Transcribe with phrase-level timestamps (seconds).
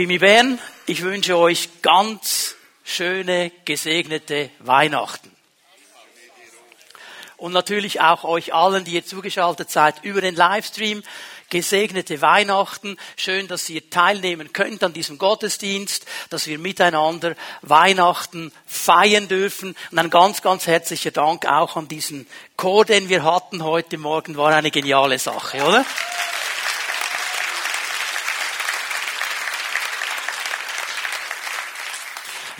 [0.00, 5.30] Fimi Bern, ich wünsche euch ganz schöne, gesegnete Weihnachten.
[7.36, 11.02] Und natürlich auch euch allen, die ihr zugeschaltet seid über den Livestream,
[11.50, 12.96] gesegnete Weihnachten.
[13.18, 19.76] Schön, dass ihr teilnehmen könnt an diesem Gottesdienst, dass wir miteinander Weihnachten feiern dürfen.
[19.90, 22.26] Und ein ganz, ganz herzlicher Dank auch an diesen
[22.56, 24.38] Chor, den wir hatten heute Morgen.
[24.38, 25.84] War eine geniale Sache, oder?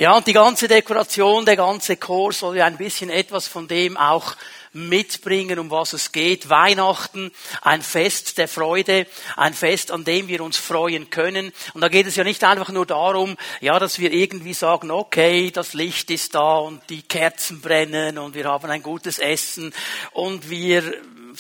[0.01, 3.99] Ja, und die ganze Dekoration, der ganze Chor soll ja ein bisschen etwas von dem
[3.99, 4.35] auch
[4.73, 6.49] mitbringen, um was es geht.
[6.49, 11.53] Weihnachten, ein Fest der Freude, ein Fest, an dem wir uns freuen können.
[11.75, 15.51] Und da geht es ja nicht einfach nur darum, ja, dass wir irgendwie sagen, okay,
[15.51, 19.75] das Licht ist da und die Kerzen brennen und wir haben ein gutes Essen
[20.13, 20.95] und wir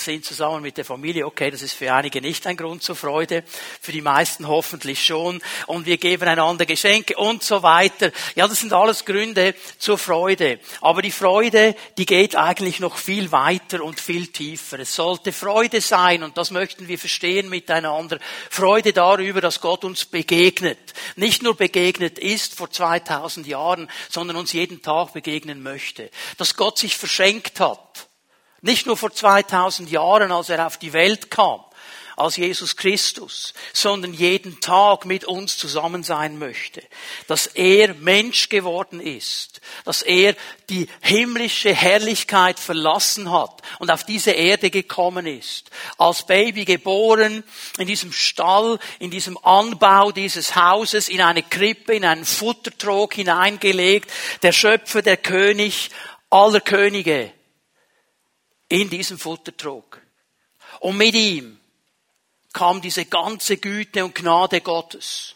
[0.04, 1.26] sind zusammen mit der Familie.
[1.26, 3.44] Okay, das ist für einige nicht ein Grund zur Freude,
[3.80, 5.40] für die meisten hoffentlich schon.
[5.66, 8.10] Und wir geben einander Geschenke und so weiter.
[8.34, 10.60] Ja, das sind alles Gründe zur Freude.
[10.80, 14.80] Aber die Freude, die geht eigentlich noch viel weiter und viel tiefer.
[14.80, 18.18] Es sollte Freude sein, und das möchten wir verstehen miteinander.
[18.50, 20.78] Freude darüber, dass Gott uns begegnet.
[21.16, 26.10] Nicht nur begegnet ist vor 2000 Jahren, sondern uns jeden Tag begegnen möchte.
[26.36, 28.09] Dass Gott sich verschenkt hat
[28.62, 31.60] nicht nur vor 2000 Jahren, als er auf die Welt kam,
[32.16, 36.82] als Jesus Christus, sondern jeden Tag mit uns zusammen sein möchte.
[37.26, 40.36] Dass er Mensch geworden ist, dass er
[40.68, 45.70] die himmlische Herrlichkeit verlassen hat und auf diese Erde gekommen ist.
[45.96, 47.42] Als Baby geboren,
[47.78, 54.10] in diesem Stall, in diesem Anbau dieses Hauses, in eine Krippe, in einen Futtertrog hineingelegt,
[54.42, 55.90] der Schöpfer, der König
[56.28, 57.32] aller Könige
[58.70, 60.00] in diesem Futtertrog.
[60.78, 61.60] Und mit ihm
[62.52, 65.34] kam diese ganze Güte und Gnade Gottes.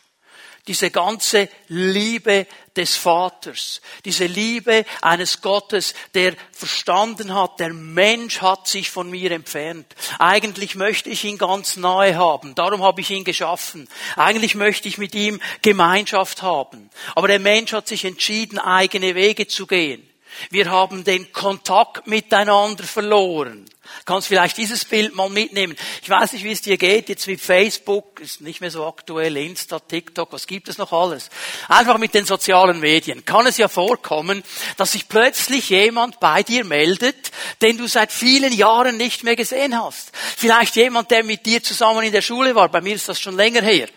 [0.66, 3.82] Diese ganze Liebe des Vaters.
[4.06, 9.94] Diese Liebe eines Gottes, der verstanden hat, der Mensch hat sich von mir entfernt.
[10.18, 12.54] Eigentlich möchte ich ihn ganz nahe haben.
[12.54, 13.90] Darum habe ich ihn geschaffen.
[14.16, 16.88] Eigentlich möchte ich mit ihm Gemeinschaft haben.
[17.14, 20.08] Aber der Mensch hat sich entschieden, eigene Wege zu gehen.
[20.50, 23.66] Wir haben den Kontakt miteinander verloren.
[24.04, 25.76] Kannst vielleicht dieses Bild mal mitnehmen.
[26.02, 29.36] Ich weiß nicht, wie es dir geht, jetzt mit Facebook, ist nicht mehr so aktuell,
[29.36, 31.30] Insta, TikTok, was gibt es noch alles?
[31.68, 33.24] Einfach mit den sozialen Medien.
[33.24, 34.42] Kann es ja vorkommen,
[34.76, 37.30] dass sich plötzlich jemand bei dir meldet,
[37.62, 40.12] den du seit vielen Jahren nicht mehr gesehen hast.
[40.36, 42.68] Vielleicht jemand, der mit dir zusammen in der Schule war.
[42.68, 43.88] Bei mir ist das schon länger her.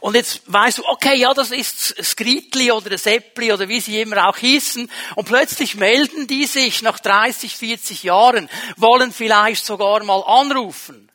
[0.00, 4.28] Und jetzt weißt du, okay, ja, das ist Skritli oder Seppli oder wie sie immer
[4.28, 4.90] auch hießen.
[5.14, 11.10] Und plötzlich melden die sich nach 30, 40 Jahren, wollen vielleicht sogar mal anrufen.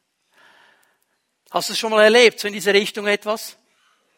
[1.50, 3.58] Hast du es schon mal erlebt, so in diese Richtung etwas?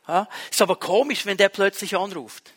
[0.07, 0.27] Ja?
[0.51, 2.51] Ist aber komisch, wenn der plötzlich anruft.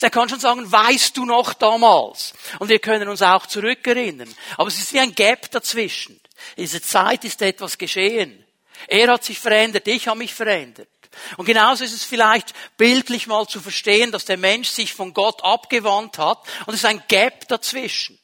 [0.00, 2.32] Der kann schon sagen, weißt du noch damals?
[2.58, 4.32] Und wir können uns auch zurückerinnern.
[4.56, 6.20] Aber es ist wie ein Gap dazwischen.
[6.56, 8.44] In dieser Zeit ist etwas geschehen.
[8.88, 10.88] Er hat sich verändert, ich habe mich verändert.
[11.36, 15.42] Und genauso ist es vielleicht bildlich mal zu verstehen, dass der Mensch sich von Gott
[15.42, 18.18] abgewandt hat und es ist ein Gap dazwischen.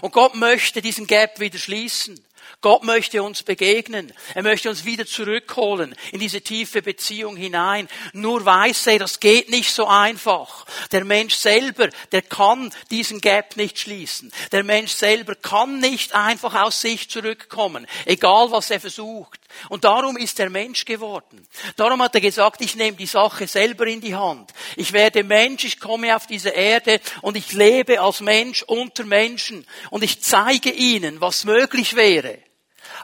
[0.00, 2.22] Und Gott möchte diesen Gap wieder schließen.
[2.60, 4.12] Gott möchte uns begegnen.
[4.34, 7.88] Er möchte uns wieder zurückholen in diese tiefe Beziehung hinein.
[8.12, 10.66] Nur weiß er, das geht nicht so einfach.
[10.90, 14.32] Der Mensch selber, der kann diesen Gap nicht schließen.
[14.50, 19.38] Der Mensch selber kann nicht einfach aus sich zurückkommen, egal was er versucht.
[19.68, 21.46] Und darum ist er Mensch geworden.
[21.76, 24.52] Darum hat er gesagt, ich nehme die Sache selber in die Hand.
[24.76, 29.66] Ich werde Mensch, ich komme auf diese Erde und ich lebe als Mensch unter Menschen
[29.90, 32.38] und ich zeige ihnen, was möglich wäre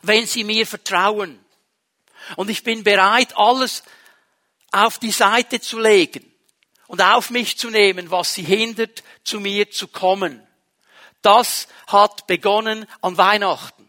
[0.02, 1.38] wenn sie mir vertrauen.
[2.36, 3.82] Und ich bin bereit, alles
[4.70, 6.30] auf die Seite zu legen
[6.86, 10.46] und auf mich zu nehmen, was sie hindert, zu mir zu kommen.
[11.22, 13.83] Das hat begonnen an Weihnachten.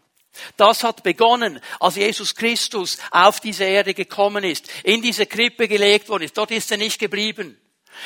[0.56, 6.08] Das hat begonnen, als Jesus Christus auf diese Erde gekommen ist, in diese Krippe gelegt
[6.08, 6.36] worden ist.
[6.36, 7.58] Dort ist er nicht geblieben.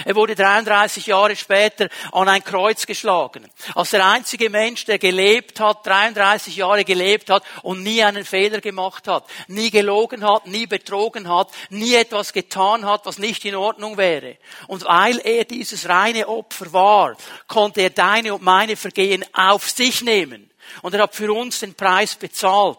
[0.04, 3.48] Er wurde 33 Jahre später an ein Kreuz geschlagen.
[3.74, 8.60] Als der einzige Mensch, der gelebt hat, 33 Jahre gelebt hat und nie einen Fehler
[8.60, 13.56] gemacht hat, nie gelogen hat, nie betrogen hat, nie etwas getan hat, was nicht in
[13.56, 14.36] Ordnung wäre.
[14.68, 17.16] Und weil er dieses reine Opfer war,
[17.46, 20.49] konnte er deine und meine Vergehen auf sich nehmen.
[20.82, 22.78] Und er hat für uns den Preis bezahlt.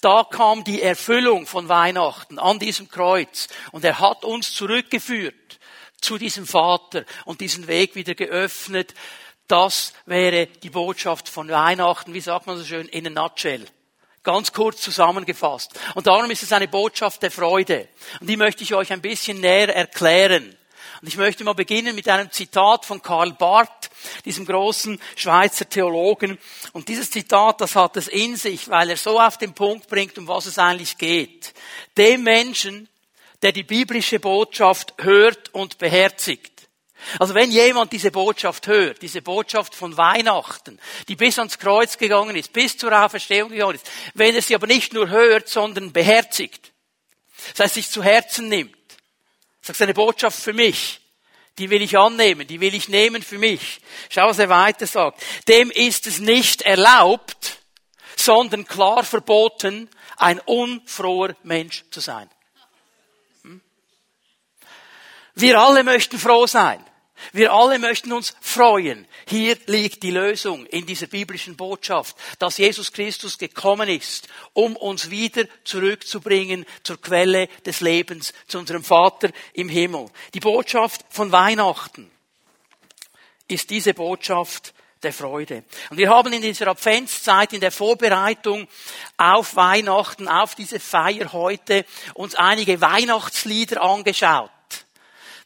[0.00, 3.48] Da kam die Erfüllung von Weihnachten an diesem Kreuz.
[3.72, 5.34] Und er hat uns zurückgeführt
[6.00, 8.94] zu diesem Vater und diesen Weg wieder geöffnet.
[9.46, 12.14] Das wäre die Botschaft von Weihnachten.
[12.14, 12.88] Wie sagt man so schön?
[12.88, 13.66] In a nutshell.
[14.22, 15.78] Ganz kurz zusammengefasst.
[15.94, 17.88] Und darum ist es eine Botschaft der Freude.
[18.20, 20.56] Und die möchte ich euch ein bisschen näher erklären.
[21.00, 23.90] Und ich möchte mal beginnen mit einem Zitat von Karl Barth,
[24.24, 26.38] diesem großen Schweizer Theologen.
[26.72, 30.18] Und dieses Zitat, das hat es in sich, weil er so auf den Punkt bringt,
[30.18, 31.54] um was es eigentlich geht.
[31.96, 32.88] Dem Menschen,
[33.40, 36.68] der die biblische Botschaft hört und beherzigt.
[37.18, 42.36] Also wenn jemand diese Botschaft hört, diese Botschaft von Weihnachten, die bis ans Kreuz gegangen
[42.36, 46.72] ist, bis zur Auferstehung gegangen ist, wenn er sie aber nicht nur hört, sondern beherzigt,
[47.52, 48.76] das heißt sich zu Herzen nimmt,
[49.60, 51.00] das ist eine Botschaft für mich.
[51.58, 53.80] Die will ich annehmen, die will ich nehmen für mich.
[54.08, 55.22] Schau, was er weiter sagt.
[55.48, 57.58] Dem ist es nicht erlaubt,
[58.16, 62.30] sondern klar verboten, ein unfroher Mensch zu sein.
[63.42, 63.60] Hm?
[65.34, 66.84] Wir alle möchten froh sein.
[67.32, 69.06] Wir alle möchten uns freuen.
[69.26, 75.10] Hier liegt die Lösung in dieser biblischen Botschaft, dass Jesus Christus gekommen ist, um uns
[75.10, 80.06] wieder zurückzubringen zur Quelle des Lebens, zu unserem Vater im Himmel.
[80.34, 82.10] Die Botschaft von Weihnachten
[83.48, 85.64] ist diese Botschaft der Freude.
[85.88, 88.68] Und wir haben in dieser Adventszeit, in der Vorbereitung
[89.16, 91.84] auf Weihnachten, auf diese Feier heute,
[92.14, 94.50] uns einige Weihnachtslieder angeschaut.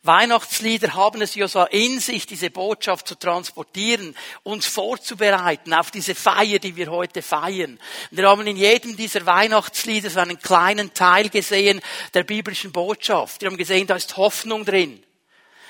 [0.05, 6.15] Weihnachtslieder haben es ja so in sich, diese Botschaft zu transportieren, uns vorzubereiten auf diese
[6.15, 7.79] Feier, die wir heute feiern.
[8.11, 11.81] Und wir haben in jedem dieser Weihnachtslieder so einen kleinen Teil gesehen
[12.15, 13.43] der biblischen Botschaft.
[13.43, 15.04] Wir haben gesehen, da ist Hoffnung drin.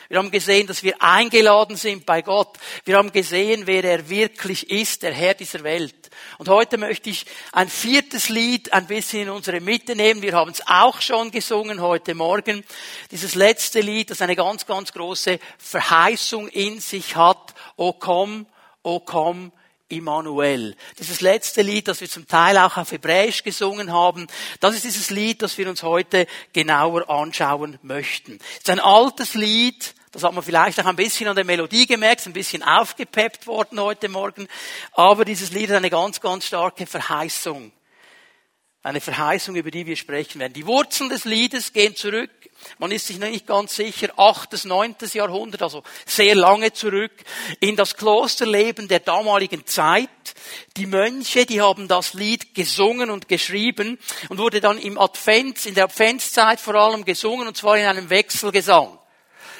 [0.08, 2.58] Wir haben gesehen, dass wir eingeladen sind bei Gott.
[2.84, 6.10] Wir haben gesehen, wer er wirklich ist, der Herr dieser Welt.
[6.38, 10.22] Und heute möchte ich ein viertes Lied ein bisschen in unsere Mitte nehmen.
[10.22, 12.64] Wir haben es auch schon gesungen heute Morgen.
[13.10, 17.54] Dieses letzte Lied, das eine ganz, ganz große Verheißung in sich hat.
[17.76, 18.46] O komm,
[18.82, 19.52] o komm,
[19.96, 20.76] Immanuel.
[20.98, 24.26] Dieses letzte Lied, das wir zum Teil auch auf Hebräisch gesungen haben,
[24.60, 28.38] das ist dieses Lied, das wir uns heute genauer anschauen möchten.
[28.52, 31.86] Es ist ein altes Lied, das hat man vielleicht auch ein bisschen an der Melodie
[31.86, 34.46] gemerkt, ein bisschen aufgepeppt worden heute Morgen,
[34.92, 37.72] aber dieses Lied hat eine ganz, ganz starke Verheißung.
[38.84, 40.52] Eine Verheißung, über die wir sprechen werden.
[40.52, 42.30] Die Wurzeln des Liedes gehen zurück
[42.78, 47.12] man ist sich noch nicht ganz sicher, achtes, neuntes Jahrhundert, also sehr lange zurück,
[47.60, 50.08] in das Klosterleben der damaligen Zeit.
[50.76, 53.98] Die Mönche, die haben das Lied gesungen und geschrieben
[54.28, 58.10] und wurde dann im Advents, in der Adventszeit vor allem gesungen und zwar in einem
[58.10, 58.98] Wechselgesang.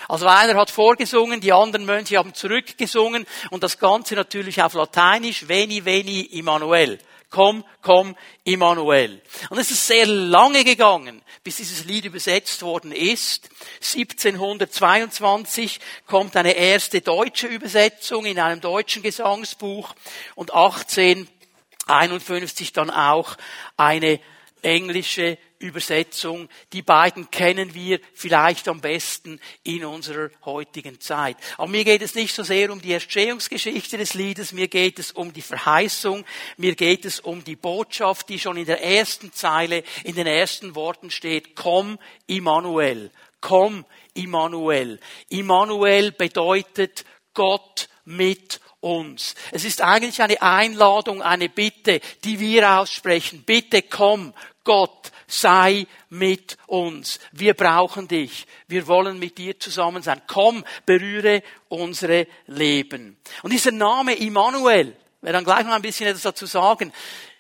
[0.07, 5.49] Also einer hat vorgesungen, die anderen Mönche haben zurückgesungen und das Ganze natürlich auf Lateinisch,
[5.49, 6.99] Veni, Veni, Immanuel
[7.35, 9.21] komm, komm, Immanuel.
[9.51, 13.51] Und es ist sehr lange gegangen, bis dieses Lied übersetzt worden ist.
[13.83, 19.97] 1722 kommt eine erste deutsche Übersetzung in einem deutschen Gesangsbuch
[20.37, 23.37] und 1851 dann auch
[23.77, 24.21] eine
[24.63, 26.49] englische Übersetzung.
[26.73, 31.37] Die beiden kennen wir vielleicht am besten in unserer heutigen Zeit.
[31.57, 35.11] Aber mir geht es nicht so sehr um die Entstehungsgeschichte des Liedes, mir geht es
[35.11, 36.25] um die Verheißung,
[36.57, 40.75] mir geht es um die Botschaft, die schon in der ersten Zeile, in den ersten
[40.75, 41.57] Worten steht.
[41.57, 43.11] Komm, Immanuel.
[43.41, 43.85] Komm,
[44.15, 45.01] Immanuel.
[45.29, 49.35] Immanuel bedeutet Gott mit uns.
[49.51, 53.43] Es ist eigentlich eine Einladung, eine Bitte, die wir aussprechen.
[53.45, 57.21] Bitte komm, Gott, sei mit uns.
[57.33, 58.47] Wir brauchen dich.
[58.69, 60.23] Wir wollen mit dir zusammen sein.
[60.27, 63.17] Komm, berühre unsere Leben.
[63.43, 66.93] Und dieser Name Immanuel, wir dann gleich noch ein bisschen etwas dazu sagen.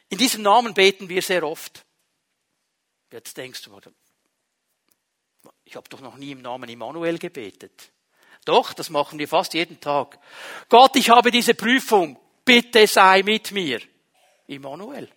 [0.09, 1.85] In diesem Namen beten wir sehr oft.
[3.11, 3.81] Jetzt denkst du,
[5.65, 7.93] ich habe doch noch nie im Namen Immanuel gebetet.
[8.45, 10.19] Doch, das machen wir fast jeden Tag.
[10.69, 12.19] Gott, ich habe diese Prüfung.
[12.45, 13.81] Bitte sei mit mir.
[14.47, 15.11] Immanuel.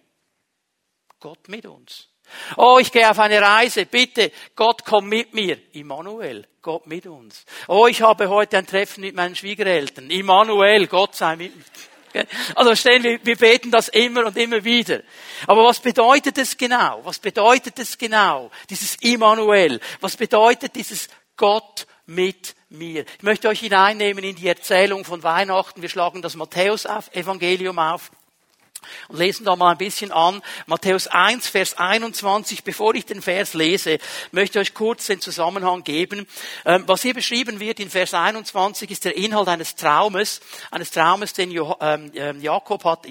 [1.19, 2.09] Gott mit uns.
[2.55, 3.85] Oh, ich gehe auf eine Reise.
[3.85, 5.57] Bitte, Gott, komm mit mir.
[5.73, 7.45] Immanuel, Gott mit uns.
[7.67, 10.09] Oh, ich habe heute ein Treffen mit meinen Schwiegereltern.
[10.09, 11.63] Immanuel, Gott sei mit mir.
[12.55, 15.01] Also stehen wir, wir beten das immer und immer wieder.
[15.45, 17.01] Aber was bedeutet es genau?
[17.03, 18.49] Was bedeutet es genau?
[18.69, 19.79] Dieses Immanuel.
[19.99, 23.05] Was bedeutet dieses Gott mit mir?
[23.17, 25.81] Ich möchte euch hineinnehmen in die Erzählung von Weihnachten.
[25.81, 28.11] Wir schlagen das Matthäus-Evangelium auf
[29.07, 30.41] und lesen da mal ein bisschen an.
[30.65, 32.63] Matthäus 1, Vers 21.
[32.63, 33.99] Bevor ich den Vers lese,
[34.31, 36.27] möchte ich euch kurz den Zusammenhang geben.
[36.65, 40.41] Ähm, was hier beschrieben wird in Vers 21 ist der Inhalt eines Traumes,
[40.71, 43.05] eines Traumes, den ähm, ähm, Jakob hat.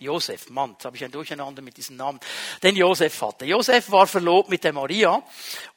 [0.00, 2.18] Josef, Mann, jetzt habe ich ein Durcheinander mit diesem Namen,
[2.62, 3.44] den Josef hatte.
[3.44, 5.22] Josef war verlobt mit der Maria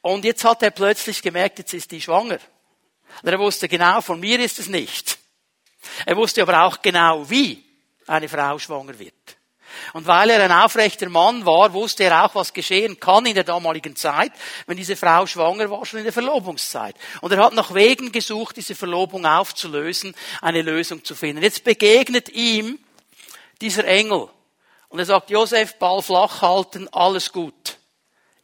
[0.02, 2.40] und jetzt hat er plötzlich gemerkt, jetzt ist die schwanger.
[3.22, 5.18] Und er wusste genau, von mir ist es nicht.
[6.06, 7.64] Er wusste aber auch genau, wie
[8.08, 9.38] eine Frau schwanger wird.
[9.94, 13.44] Und weil er ein aufrechter Mann war, wusste er auch, was geschehen kann in der
[13.44, 14.32] damaligen Zeit,
[14.68, 16.96] wenn diese Frau schwanger war, schon in der Verlobungszeit.
[17.22, 21.44] Und er hat nach Wegen gesucht, diese Verlobung aufzulösen, eine Lösung zu finden.
[21.44, 22.80] Jetzt begegnet ihm
[23.62, 24.30] dieser Engel.
[24.90, 27.78] Und er sagt, Josef, Ball flach halten, alles gut.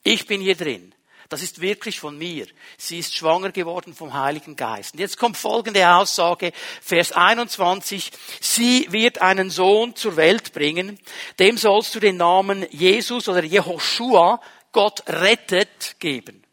[0.04, 0.96] Ich bin hier drin.
[1.30, 2.48] Das ist wirklich von mir.
[2.78, 4.96] Sie ist schwanger geworden vom Heiligen Geist.
[4.96, 8.12] Und jetzt kommt folgende Aussage, Vers 21.
[8.42, 11.00] Sie wird einen Sohn zur Welt bringen.
[11.38, 16.44] Dem sollst du den Namen Jesus oder Jehoshua, Gott rettet, geben.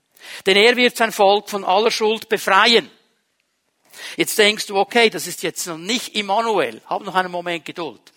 [0.45, 2.91] Denn er wird sein Volk von aller Schuld befreien.
[4.19, 6.83] Jetzt denkst du, okay, das ist jetzt noch nicht Immanuel.
[6.87, 8.13] Hab noch einen Moment Geduld.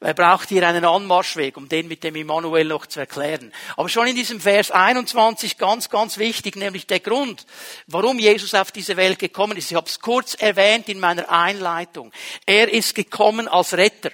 [0.00, 3.52] Er braucht hier einen Anmarschweg, um den mit dem Immanuel noch zu erklären.
[3.76, 7.46] Aber schon in diesem Vers 21 ganz, ganz wichtig, nämlich der Grund,
[7.86, 9.70] warum Jesus auf diese Welt gekommen ist.
[9.70, 12.12] Ich habe es kurz erwähnt in meiner Einleitung.
[12.44, 14.10] Er ist gekommen als Retter.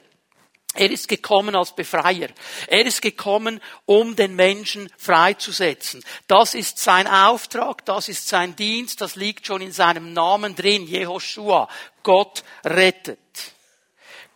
[0.74, 2.28] Er ist gekommen als Befreier.
[2.66, 6.02] Er ist gekommen, um den Menschen freizusetzen.
[6.28, 10.86] Das ist sein Auftrag, das ist sein Dienst, das liegt schon in seinem Namen drin,
[10.86, 11.68] Jehoshua.
[12.02, 13.18] Gott rettet.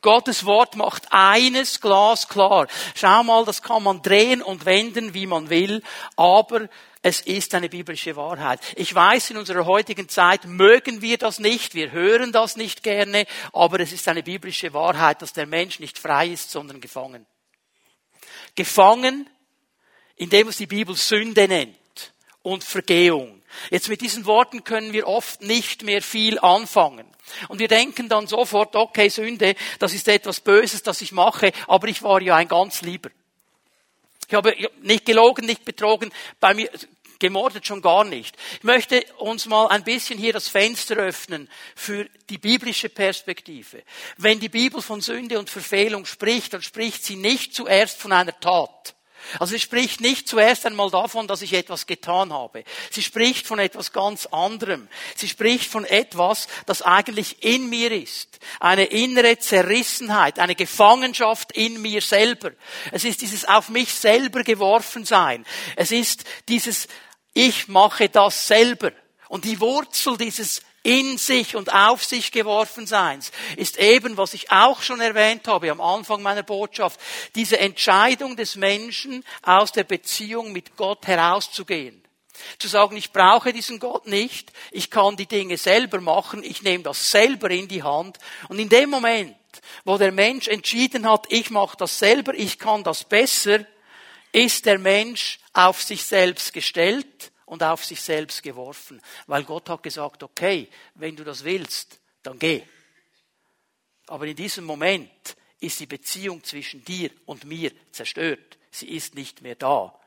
[0.06, 2.68] Gottes Wort macht eines glasklar.
[2.94, 5.82] Schau mal, das kann man drehen und wenden, wie man will,
[6.14, 6.68] aber
[7.02, 8.60] es ist eine biblische Wahrheit.
[8.76, 13.26] Ich weiß, in unserer heutigen Zeit mögen wir das nicht, wir hören das nicht gerne,
[13.52, 17.26] aber es ist eine biblische Wahrheit, dass der Mensch nicht frei ist, sondern gefangen.
[18.54, 19.28] Gefangen,
[20.14, 23.35] indem es die Bibel Sünde nennt und Vergehung.
[23.70, 27.06] Jetzt mit diesen Worten können wir oft nicht mehr viel anfangen.
[27.48, 31.88] Und wir denken dann sofort, okay, Sünde, das ist etwas Böses, das ich mache, aber
[31.88, 33.10] ich war ja ein ganz Lieber.
[34.28, 36.70] Ich habe nicht gelogen, nicht betrogen, bei mir
[37.18, 38.36] gemordet schon gar nicht.
[38.58, 43.82] Ich möchte uns mal ein bisschen hier das Fenster öffnen für die biblische Perspektive.
[44.16, 48.38] Wenn die Bibel von Sünde und Verfehlung spricht, dann spricht sie nicht zuerst von einer
[48.38, 48.94] Tat.
[49.38, 52.64] Also sie spricht nicht zuerst einmal davon, dass ich etwas getan habe.
[52.90, 54.88] Sie spricht von etwas ganz anderem.
[55.14, 58.38] Sie spricht von etwas, das eigentlich in mir ist.
[58.60, 62.52] Eine innere Zerrissenheit, eine Gefangenschaft in mir selber.
[62.92, 65.44] Es ist dieses auf mich selber geworfen sein.
[65.76, 66.88] Es ist dieses
[67.36, 68.92] ich mache das selber.
[69.28, 74.52] Und die Wurzel dieses in sich und auf sich geworfen Seins ist eben, was ich
[74.52, 77.00] auch schon erwähnt habe am Anfang meiner Botschaft,
[77.34, 82.00] diese Entscheidung des Menschen aus der Beziehung mit Gott herauszugehen.
[82.60, 86.84] Zu sagen, ich brauche diesen Gott nicht, ich kann die Dinge selber machen, ich nehme
[86.84, 88.18] das selber in die Hand.
[88.48, 89.34] Und in dem Moment,
[89.84, 93.66] wo der Mensch entschieden hat, ich mache das selber, ich kann das besser,
[94.30, 99.82] ist der Mensch auf sich selbst gestellt und auf sich selbst geworfen, weil Gott hat
[99.82, 102.62] gesagt, okay, wenn du das willst, dann geh.
[104.08, 108.58] Aber in diesem Moment ist die Beziehung zwischen dir und mir zerstört.
[108.70, 109.98] Sie ist nicht mehr da.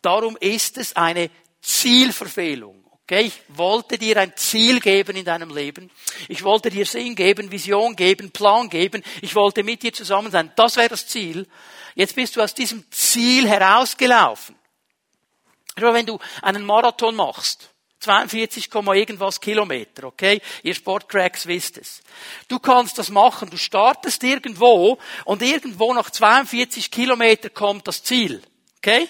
[0.00, 2.84] Darum ist es eine Zielverfehlung.
[3.02, 5.90] Okay, ich wollte dir ein Ziel geben in deinem Leben.
[6.28, 9.02] Ich wollte dir Sinn geben, Vision geben, Plan geben.
[9.20, 10.52] Ich wollte mit dir zusammen sein.
[10.56, 11.46] Das wäre das Ziel.
[11.94, 14.56] Jetzt bist du aus diesem Ziel herausgelaufen.
[15.78, 17.70] Schau, wenn du einen Marathon machst,
[18.04, 20.40] 42, irgendwas Kilometer, okay?
[20.62, 22.02] Ihr Sportcracks wisst es.
[22.48, 28.42] Du kannst das machen, du startest irgendwo und irgendwo nach 42 Kilometer kommt das Ziel,
[28.78, 29.08] okay?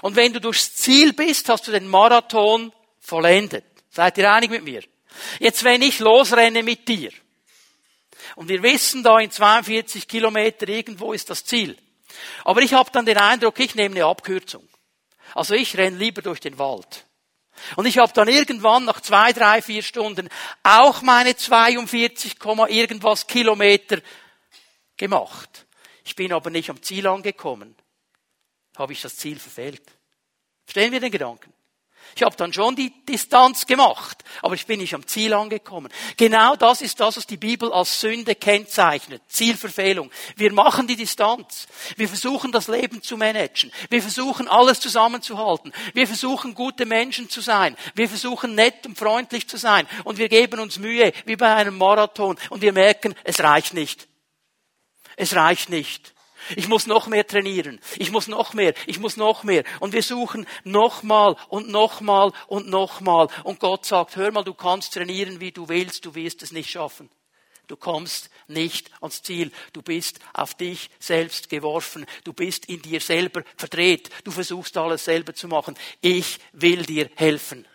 [0.00, 3.64] Und wenn du durchs Ziel bist, hast du den Marathon vollendet.
[3.90, 4.82] Seid ihr einig mit mir?
[5.38, 7.12] Jetzt, wenn ich losrenne mit dir
[8.36, 11.76] und wir wissen da in 42 Kilometer irgendwo ist das Ziel,
[12.44, 14.66] aber ich habe dann den Eindruck, ich nehme eine Abkürzung.
[15.34, 17.04] Also ich renn lieber durch den Wald.
[17.76, 20.28] Und ich habe dann irgendwann nach zwei, drei, vier Stunden
[20.62, 22.36] auch meine 42,
[22.68, 24.00] irgendwas Kilometer
[24.96, 25.66] gemacht.
[26.04, 27.74] Ich bin aber nicht am Ziel angekommen.
[28.76, 29.82] Habe ich das Ziel verfehlt.
[30.64, 31.52] Verstehen wir den Gedanken?
[32.16, 35.92] Ich habe dann schon die Distanz gemacht, aber ich bin nicht am Ziel angekommen.
[36.16, 39.22] Genau das ist das, was die Bibel als Sünde kennzeichnet.
[39.28, 40.10] Zielverfehlung.
[40.36, 41.66] Wir machen die Distanz.
[41.96, 43.72] Wir versuchen das Leben zu managen.
[43.90, 45.72] Wir versuchen alles zusammenzuhalten.
[45.92, 47.76] Wir versuchen gute Menschen zu sein.
[47.94, 49.88] Wir versuchen nett und freundlich zu sein.
[50.04, 52.38] Und wir geben uns Mühe, wie bei einem Marathon.
[52.50, 54.06] Und wir merken, es reicht nicht.
[55.16, 56.13] Es reicht nicht.
[56.56, 57.80] Ich muss noch mehr trainieren.
[57.96, 58.74] Ich muss noch mehr.
[58.86, 59.64] Ich muss noch mehr.
[59.80, 63.28] Und wir suchen nochmal und nochmal und nochmal.
[63.44, 66.04] Und Gott sagt, hör mal, du kannst trainieren, wie du willst.
[66.04, 67.10] Du wirst es nicht schaffen.
[67.66, 69.50] Du kommst nicht ans Ziel.
[69.72, 72.04] Du bist auf dich selbst geworfen.
[72.24, 74.10] Du bist in dir selber verdreht.
[74.24, 75.74] Du versuchst alles selber zu machen.
[76.00, 77.66] Ich will dir helfen.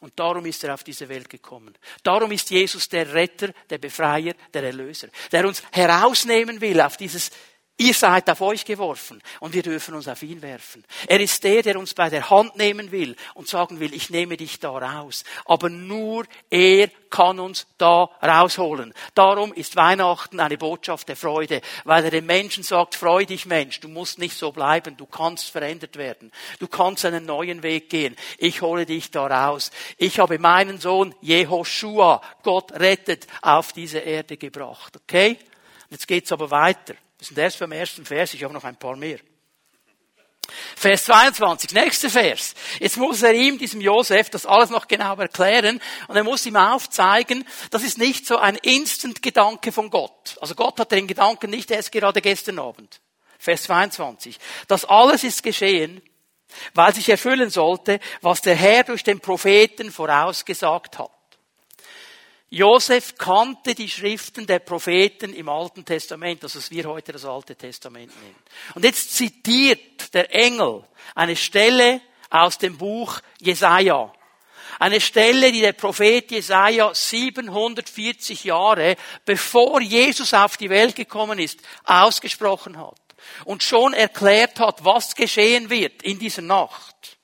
[0.00, 1.74] Und darum ist er auf diese Welt gekommen.
[2.02, 7.30] Darum ist Jesus der Retter, der Befreier, der Erlöser, der uns herausnehmen will auf dieses
[7.78, 10.82] Ihr seid auf euch geworfen und wir dürfen uns auf ihn werfen.
[11.06, 14.38] Er ist der, der uns bei der Hand nehmen will und sagen will, ich nehme
[14.38, 15.24] dich da raus.
[15.44, 18.94] Aber nur er kann uns da rausholen.
[19.14, 23.78] Darum ist Weihnachten eine Botschaft der Freude, weil er den Menschen sagt, freu dich Mensch,
[23.80, 26.32] du musst nicht so bleiben, du kannst verändert werden.
[26.60, 28.16] Du kannst einen neuen Weg gehen.
[28.38, 29.70] Ich hole dich da raus.
[29.98, 34.96] Ich habe meinen Sohn Jehoshua, Gott rettet, auf diese Erde gebracht.
[34.96, 35.38] Okay?
[35.90, 36.94] Jetzt geht's aber weiter.
[37.26, 39.18] Sind erst beim ersten Vers, ich habe noch ein paar mehr.
[40.76, 42.54] Vers 22, nächster Vers.
[42.78, 46.54] Jetzt muss er ihm, diesem Josef, das alles noch genau erklären und er muss ihm
[46.54, 50.36] aufzeigen, das ist nicht so ein Instant-Gedanke von Gott.
[50.40, 53.00] Also Gott hat den Gedanken nicht erst gerade gestern Abend.
[53.40, 54.38] Vers 22.
[54.68, 56.00] Das alles ist geschehen,
[56.74, 61.10] weil sich erfüllen sollte, was der Herr durch den Propheten vorausgesagt hat.
[62.48, 67.56] Josef kannte die Schriften der Propheten im Alten Testament, das was wir heute das Alte
[67.56, 68.36] Testament nennen.
[68.74, 70.84] Und jetzt zitiert der Engel
[71.14, 72.00] eine Stelle
[72.30, 74.12] aus dem Buch Jesaja.
[74.78, 81.60] Eine Stelle, die der Prophet Jesaja 740 Jahre bevor Jesus auf die Welt gekommen ist,
[81.84, 83.00] ausgesprochen hat.
[83.44, 87.16] Und schon erklärt hat, was geschehen wird in dieser Nacht.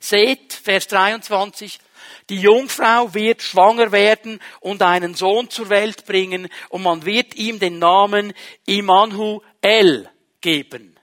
[0.00, 1.78] Seht, Vers 23,
[2.28, 7.58] die Jungfrau wird schwanger werden und einen Sohn zur Welt bringen und man wird ihm
[7.58, 8.32] den Namen
[8.66, 10.98] Immanuel geben.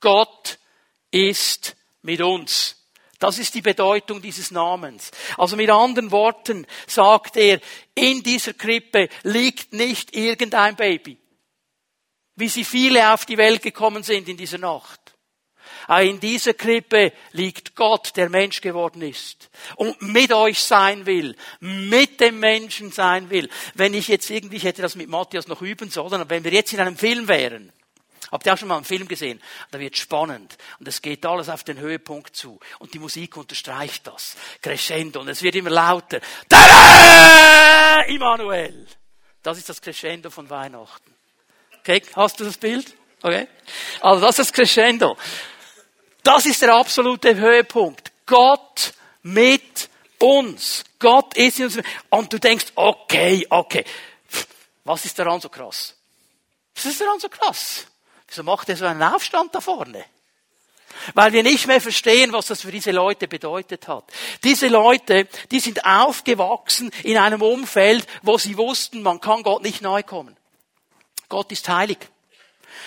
[0.00, 0.58] Gott
[1.10, 2.78] ist mit uns.
[3.18, 5.12] Das ist die Bedeutung dieses Namens.
[5.38, 7.60] Also mit anderen Worten sagt er,
[7.94, 11.18] in dieser Krippe liegt nicht irgendein Baby,
[12.34, 15.01] wie sie viele auf die Welt gekommen sind in dieser Nacht.
[15.88, 22.20] In dieser Krippe liegt Gott, der Mensch geworden ist und mit euch sein will, mit
[22.20, 23.48] dem Menschen sein will.
[23.74, 26.52] Wenn ich jetzt irgendwie, ich hätte das mit Matthias noch üben sollen, aber wenn wir
[26.52, 27.72] jetzt in einem Film wären,
[28.32, 29.42] Habt ihr auch schon mal einen Film gesehen?
[29.72, 34.06] Da wird spannend und es geht alles auf den Höhepunkt zu und die Musik unterstreicht
[34.06, 34.36] das.
[34.62, 36.18] Crescendo und es wird immer lauter.
[36.48, 38.00] Tada!
[38.06, 38.86] Immanuel!
[39.42, 41.14] Das ist das Crescendo von Weihnachten.
[41.80, 42.94] Okay, hast du das Bild?
[43.20, 43.48] Okay?
[44.00, 45.18] Also das ist Crescendo.
[46.22, 48.12] Das ist der absolute Höhepunkt.
[48.26, 50.84] Gott mit uns.
[50.98, 51.78] Gott ist in uns.
[52.10, 53.84] Und du denkst, okay, okay.
[54.84, 55.94] Was ist daran so krass?
[56.74, 57.86] Was ist daran so krass?
[58.28, 60.04] Wieso macht er so einen Aufstand da vorne?
[61.14, 64.04] Weil wir nicht mehr verstehen, was das für diese Leute bedeutet hat.
[64.44, 69.82] Diese Leute, die sind aufgewachsen in einem Umfeld, wo sie wussten, man kann Gott nicht
[69.82, 70.36] nahe kommen.
[71.28, 71.98] Gott ist heilig.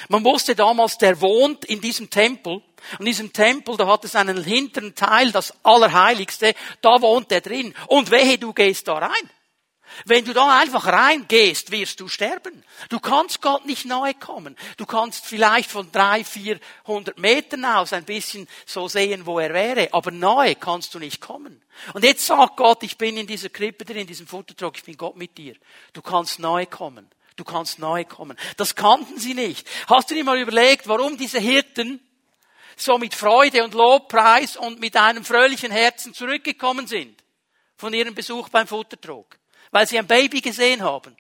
[0.10, 2.53] Man wusste damals, der wohnt in diesem Tempel.
[2.53, 7.41] Und in diesem Tempel, da hat es einen hinteren Teil, das Allerheiligste, da wohnt er
[7.41, 7.73] drin.
[7.88, 9.29] Und wehe, du gehst da rein.
[10.03, 12.63] Wenn du da einfach reingehst, wirst du sterben.
[12.89, 14.58] Du kannst Gott nicht nahe kommen.
[14.77, 19.89] Du kannst vielleicht von drei, vierhundert Metern aus ein bisschen so sehen, wo er wäre,
[19.93, 21.62] aber nahe kannst du nicht kommen.
[21.93, 24.97] Und jetzt sagt Gott, ich bin in dieser Krippe drin, in diesem Futtertrog, ich bin
[24.97, 25.55] Gott mit dir.
[25.93, 27.10] Du kannst nahe kommen.
[27.36, 28.38] Du kannst nahe kommen.
[28.58, 29.67] Das kannten sie nicht.
[29.88, 32.00] Hast du dir mal überlegt, warum diese Hirten
[32.78, 37.21] so mit Freude und Lobpreis und mit einem fröhlichen Herzen zurückgekommen sind
[37.78, 39.38] von ihrem Besuch beim Futtertrog?
[39.71, 41.15] Weil sie ein Baby gesehen haben.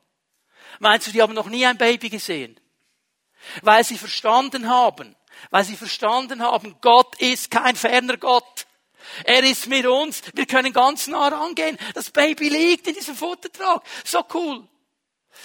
[0.79, 2.59] Meinst du, die haben noch nie ein Baby gesehen?
[3.61, 5.15] Weil sie verstanden haben,
[5.49, 8.65] weil sie verstanden haben, Gott ist kein ferner Gott.
[9.25, 10.21] Er ist mit uns.
[10.33, 11.77] Wir können ganz nah rangehen.
[11.93, 13.83] Das Baby liegt in diesem Futtertrag.
[14.03, 14.67] So cool.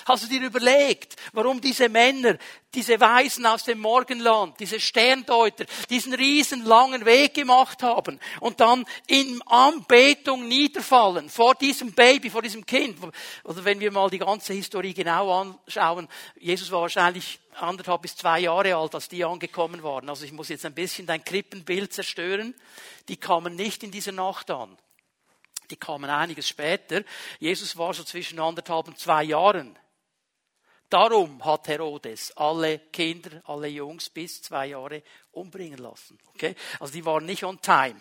[0.06, 2.36] Hast du dir überlegt, warum diese Männer,
[2.72, 8.84] diese Weisen aus dem Morgenland, diese Sterndeuter, diesen riesen langen Weg gemacht haben und dann
[9.06, 12.96] in Anbetung niederfallen vor diesem Baby, vor diesem Kind?
[13.44, 16.08] Oder wenn wir mal die ganze Historie genau anschauen,
[16.38, 20.08] Jesus war wahrscheinlich anderthalb bis zwei Jahre alt, als die angekommen waren.
[20.08, 22.54] Also ich muss jetzt ein bisschen dein Krippenbild zerstören.
[23.08, 24.76] Die kamen nicht in dieser Nacht an.
[25.70, 27.02] Die kamen einiges später.
[27.38, 29.78] Jesus war so zwischen anderthalb und zwei Jahren.
[30.90, 36.18] Darum hat Herodes alle Kinder, alle Jungs bis zwei Jahre umbringen lassen.
[36.34, 36.56] Okay?
[36.80, 38.00] Also die waren nicht on time.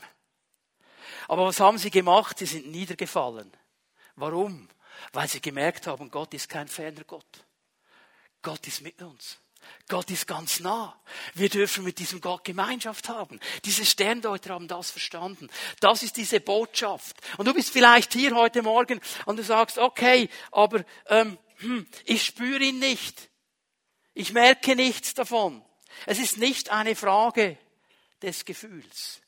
[1.28, 2.40] Aber was haben sie gemacht?
[2.40, 3.52] Sie sind niedergefallen.
[4.16, 4.68] Warum?
[5.14, 7.46] Weil sie gemerkt haben, Gott ist kein ferner Gott.
[8.42, 9.38] Gott ist mit uns.
[9.88, 11.00] Gott ist ganz nah.
[11.36, 13.40] Wir dürfen mit diesem Gott Gemeinschaft haben.
[13.66, 15.50] Diese Sterndeuter haben das verstanden.
[15.80, 17.18] Das ist diese Botschaft.
[17.38, 22.24] Und du bist vielleicht hier heute Morgen und du sagst, okay, aber ähm, hm, ich
[22.24, 23.30] spüre ihn nicht.
[24.14, 25.64] Ich merke nichts davon.
[26.06, 27.58] Es ist nicht eine Frage
[28.22, 29.22] des Gefühls.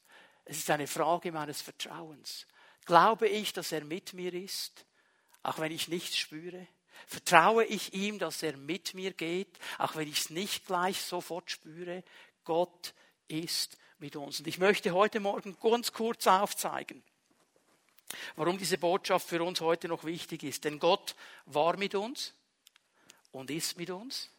[0.45, 2.45] Es ist eine Frage meines Vertrauens.
[2.85, 4.85] Glaube ich, dass er mit mir ist,
[5.43, 6.67] auch wenn ich nichts spüre?
[7.07, 11.49] Vertraue ich ihm, dass er mit mir geht, auch wenn ich es nicht gleich sofort
[11.51, 12.03] spüre?
[12.43, 12.93] Gott
[13.27, 14.39] ist mit uns.
[14.39, 17.03] Und ich möchte heute Morgen ganz kurz aufzeigen,
[18.35, 20.63] warum diese Botschaft für uns heute noch wichtig ist.
[20.63, 22.33] Denn Gott war mit uns
[23.31, 24.29] und ist mit uns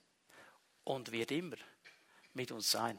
[0.84, 1.56] und wird immer
[2.34, 2.98] mit uns sein.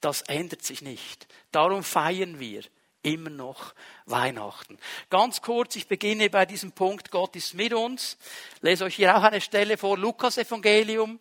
[0.00, 1.26] Das ändert sich nicht.
[1.50, 2.62] Darum feiern wir
[3.02, 3.74] immer noch
[4.06, 4.78] Weihnachten.
[5.10, 8.16] Ganz kurz, ich beginne bei diesem Punkt, Gott ist mit uns.
[8.60, 11.20] Lese euch hier auch eine Stelle vor, Lukas Evangelium,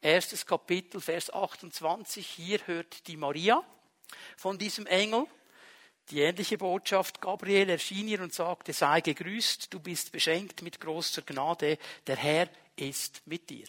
[0.00, 2.26] erstes Kapitel, Vers 28.
[2.26, 3.62] Hier hört die Maria
[4.36, 5.26] von diesem Engel.
[6.10, 11.22] Die ähnliche Botschaft, Gabriel erschien ihr und sagte, sei gegrüßt, du bist beschenkt mit großer
[11.22, 13.66] Gnade, der Herr ist mit dir.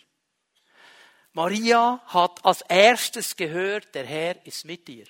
[1.33, 5.05] Maria hat als erstes gehört, der Herr ist mit dir.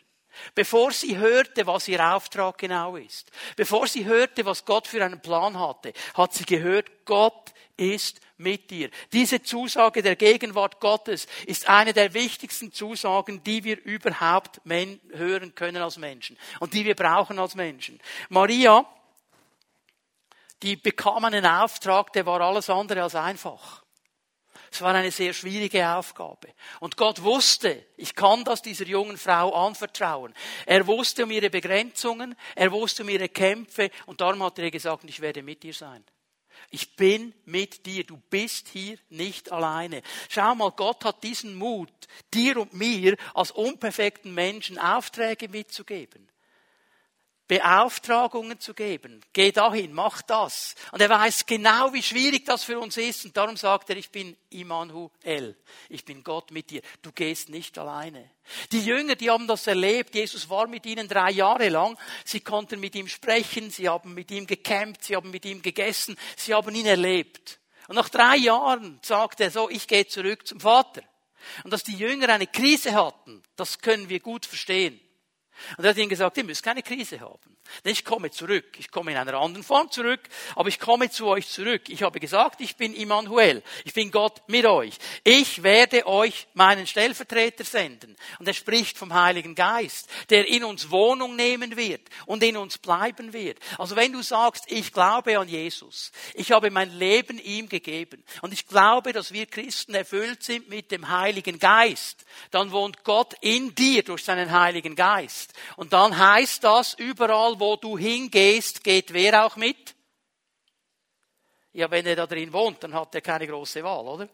[0.54, 5.22] Bevor sie hörte, was ihr Auftrag genau ist, bevor sie hörte, was Gott für einen
[5.22, 8.90] Plan hatte, hat sie gehört, Gott ist mit dir.
[9.14, 15.82] Diese Zusage der Gegenwart Gottes ist eine der wichtigsten Zusagen, die wir überhaupt hören können
[15.82, 18.00] als Menschen und die wir brauchen als Menschen.
[18.30, 18.86] Maria,
[20.64, 23.84] die bekam einen Auftrag, der war alles andere als einfach.
[24.72, 26.54] Es war eine sehr schwierige Aufgabe.
[26.80, 30.34] Und Gott wusste, ich kann das dieser jungen Frau anvertrauen.
[30.66, 35.06] Er wusste um ihre Begrenzungen, er wusste um ihre Kämpfe und darum hat er gesagt,
[35.06, 36.04] ich werde mit dir sein.
[36.70, 38.04] Ich bin mit dir.
[38.04, 40.02] Du bist hier nicht alleine.
[40.30, 41.92] Schau mal, Gott hat diesen Mut,
[42.34, 46.28] dir und mir als unperfekten Menschen Aufträge mitzugeben.
[47.48, 49.22] Beauftragungen zu geben.
[49.32, 50.76] Geh dahin, mach das.
[50.92, 53.26] Und er weiß genau, wie schwierig das für uns ist.
[53.26, 55.56] Und darum sagt er, ich bin Immanuel.
[55.90, 56.82] Ich bin Gott mit dir.
[57.02, 58.30] Du gehst nicht alleine.
[58.72, 60.16] Die Jünger, die haben das erlebt.
[60.16, 61.98] Jesus war mit ihnen drei Jahre lang.
[62.26, 63.72] Sie konnten mit ihm sprechen.
[63.72, 65.04] Sie haben mit ihm gecampt.
[65.04, 66.18] Sie haben mit ihm gegessen.
[66.36, 67.60] Sie haben ihn erlebt.
[67.88, 71.02] Und nach drei Jahren sagt er so, ich gehe zurück zum Vater.
[71.64, 75.00] Und dass die Jünger eine Krise hatten, das können wir gut verstehen.
[75.78, 77.58] Und er hat ihnen gesagt, ihr müsst keine Krise haben.
[77.84, 78.78] Denn ich komme zurück.
[78.78, 80.22] Ich komme in einer anderen Form zurück,
[80.56, 81.90] aber ich komme zu euch zurück.
[81.90, 83.64] Ich habe gesagt, ich bin Immanuel.
[83.84, 84.96] Ich bin Gott mit euch.
[85.24, 88.16] Ich werde euch meinen Stellvertreter senden.
[88.40, 92.78] Und er spricht vom Heiligen Geist, der in uns Wohnung nehmen wird und in uns
[92.78, 93.60] bleiben wird.
[93.78, 98.54] Also wenn du sagst, ich glaube an Jesus, ich habe mein Leben ihm gegeben und
[98.54, 103.76] ich glaube, dass wir Christen erfüllt sind mit dem Heiligen Geist, dann wohnt Gott in
[103.76, 105.47] dir durch seinen Heiligen Geist.
[105.76, 109.96] Und dann heißt das überall, wo du hingehst, geht wer auch mit?
[111.74, 114.30] Ja, wenn er da drin wohnt, dann hat er keine große Wahl, oder?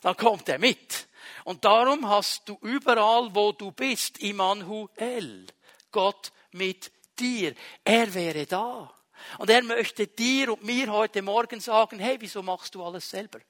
[0.00, 1.08] Dann kommt er mit.
[1.44, 5.46] Und darum hast du überall, wo du bist, Immanuel,
[5.90, 7.54] Gott mit dir.
[7.84, 8.92] Er wäre da.
[9.38, 13.40] Und er möchte dir und mir heute Morgen sagen, hey, wieso machst du alles selber?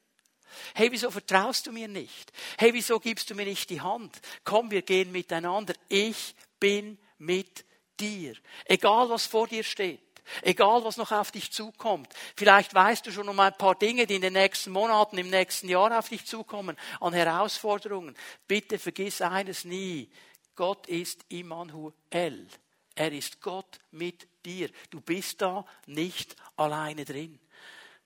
[0.74, 2.32] Hey, wieso vertraust du mir nicht?
[2.58, 4.20] Hey, wieso gibst du mir nicht die Hand?
[4.44, 5.74] Komm, wir gehen miteinander.
[5.88, 7.64] Ich bin mit
[8.00, 8.34] dir.
[8.66, 10.00] Egal was vor dir steht.
[10.42, 12.08] Egal, was noch auf dich zukommt.
[12.34, 15.68] Vielleicht weißt du schon um ein paar Dinge, die in den nächsten Monaten, im nächsten
[15.68, 18.16] Jahr auf dich zukommen, an Herausforderungen.
[18.48, 20.10] Bitte vergiss eines nie.
[20.54, 22.48] Gott ist Immanuel.
[22.94, 24.70] Er ist Gott mit dir.
[24.90, 27.38] Du bist da nicht alleine drin.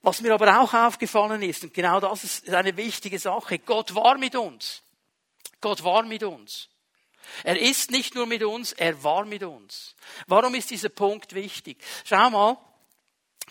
[0.02, 4.16] Was mir aber auch aufgefallen ist, und genau das ist eine wichtige Sache, Gott war
[4.16, 4.82] mit uns.
[5.60, 6.68] Gott war mit uns.
[7.44, 9.94] Er ist nicht nur mit uns, er war mit uns.
[10.26, 11.78] Warum ist dieser Punkt wichtig?
[12.04, 12.56] Schau mal,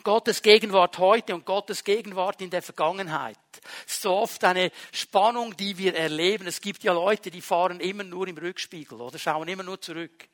[0.04, 3.38] Gottes Gegenwart heute und Gottes Gegenwart in der Vergangenheit.
[3.86, 6.48] So oft eine Spannung, die wir erleben.
[6.48, 10.28] Es gibt ja Leute, die fahren immer nur im Rückspiegel oder schauen immer nur zurück.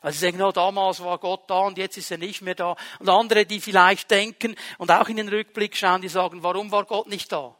[0.00, 2.76] Also sie sagen, oh, damals war Gott da und jetzt ist er nicht mehr da.
[2.98, 6.84] Und andere, die vielleicht denken und auch in den Rückblick schauen, die sagen, warum war
[6.84, 7.56] Gott nicht da?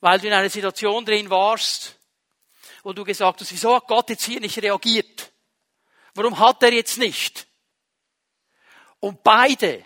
[0.00, 1.96] Weil du in einer Situation drin warst,
[2.82, 5.32] wo du gesagt hast, wieso hat Gott jetzt hier nicht reagiert?
[6.14, 7.46] Warum hat er jetzt nicht?
[9.00, 9.84] Und beide,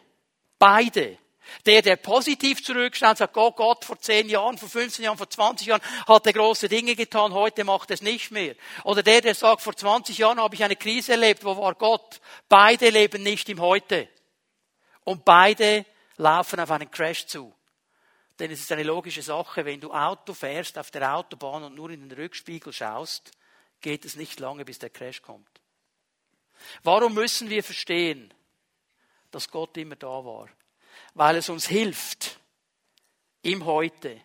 [0.59, 1.19] beide,
[1.65, 5.31] der, der positiv zurückschaut und sagt, oh Gott, vor 10 Jahren, vor 15 Jahren, vor
[5.31, 8.55] 20 Jahren hat er große Dinge getan, heute macht er es nicht mehr.
[8.85, 12.21] Oder der, der sagt, vor 20 Jahren habe ich eine Krise erlebt, wo war Gott?
[12.49, 14.09] Beide leben nicht im Heute.
[15.05, 17.55] Und beide laufen auf einen Crash zu.
[18.39, 21.91] Denn es ist eine logische Sache, wenn du Auto fährst auf der Autobahn und nur
[21.91, 23.31] in den Rückspiegel schaust,
[23.81, 25.49] geht es nicht lange, bis der Crash kommt.
[26.83, 28.33] Warum müssen wir verstehen,
[29.31, 30.49] dass Gott immer da war?
[31.17, 32.39] Weil es uns hilft,
[33.41, 34.21] im Heute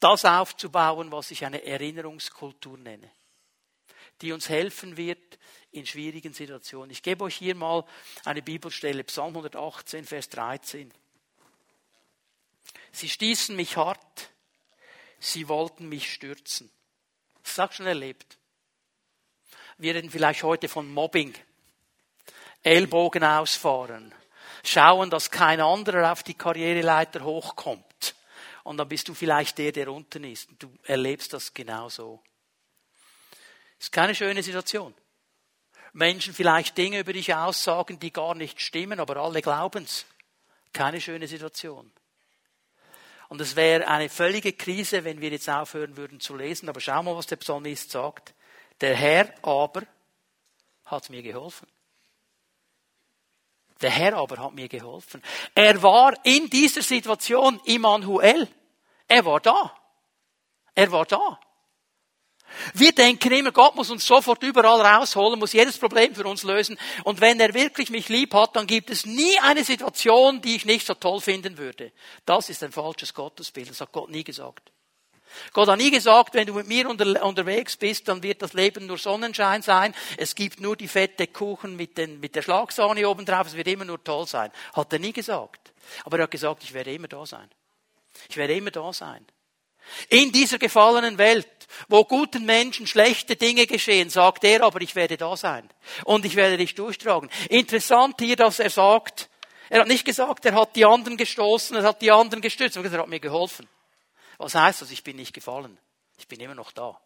[0.00, 3.08] das aufzubauen, was ich eine Erinnerungskultur nenne,
[4.20, 5.38] die uns helfen wird
[5.70, 6.90] in schwierigen Situationen.
[6.90, 7.84] Ich gebe euch hier mal
[8.24, 10.92] eine Bibelstelle, Psalm 118, Vers 13.
[12.90, 14.30] Sie stießen mich hart,
[15.20, 16.72] sie wollten mich stürzen.
[17.44, 18.36] Das hast du schon erlebt.
[19.78, 21.34] Wir reden vielleicht heute von Mobbing.
[22.64, 24.12] Ellbogen ausfahren.
[24.64, 28.14] Schauen, dass kein anderer auf die Karriereleiter hochkommt.
[28.64, 30.48] Und dann bist du vielleicht der, der unten ist.
[30.58, 32.22] Du erlebst das genauso.
[33.78, 34.94] Ist keine schöne Situation.
[35.92, 40.06] Menschen vielleicht Dinge über dich aussagen, die gar nicht stimmen, aber alle glauben's.
[40.72, 41.92] Keine schöne Situation.
[43.28, 46.68] Und es wäre eine völlige Krise, wenn wir jetzt aufhören würden zu lesen.
[46.68, 48.34] Aber schau mal, was der Psalmist sagt.
[48.80, 49.82] Der Herr aber
[50.84, 51.66] hat mir geholfen.
[53.82, 55.22] Der Herr aber hat mir geholfen.
[55.54, 58.48] Er war in dieser Situation Immanuel.
[59.08, 59.74] Er war da.
[60.74, 61.38] Er war da.
[62.74, 66.78] Wir denken immer, Gott muss uns sofort überall rausholen, muss jedes Problem für uns lösen.
[67.02, 70.64] Und wenn er wirklich mich lieb hat, dann gibt es nie eine Situation, die ich
[70.64, 71.92] nicht so toll finden würde.
[72.26, 73.70] Das ist ein falsches Gottesbild.
[73.70, 74.70] Das hat Gott nie gesagt.
[75.52, 78.86] Gott hat nie gesagt, wenn du mit mir unter, unterwegs bist, dann wird das Leben
[78.86, 79.94] nur Sonnenschein sein.
[80.16, 83.46] Es gibt nur die fette Kuchen mit, den, mit der Schlagsahne oben drauf.
[83.46, 84.50] Es wird immer nur toll sein.
[84.72, 85.72] Hat er nie gesagt.
[86.04, 87.48] Aber er hat gesagt, ich werde immer da sein.
[88.28, 89.26] Ich werde immer da sein.
[90.08, 91.48] In dieser gefallenen Welt,
[91.88, 95.68] wo guten Menschen schlechte Dinge geschehen, sagt er aber, ich werde da sein.
[96.04, 97.30] Und ich werde dich durchtragen.
[97.48, 99.28] Interessant hier, dass er sagt,
[99.68, 102.90] er hat nicht gesagt, er hat die anderen gestoßen, er hat die anderen gestützt, er
[102.90, 103.68] hat mir geholfen.
[104.42, 104.90] Was heißt das?
[104.90, 105.78] Ich bin nicht gefallen.
[106.18, 107.00] Ich bin immer noch da.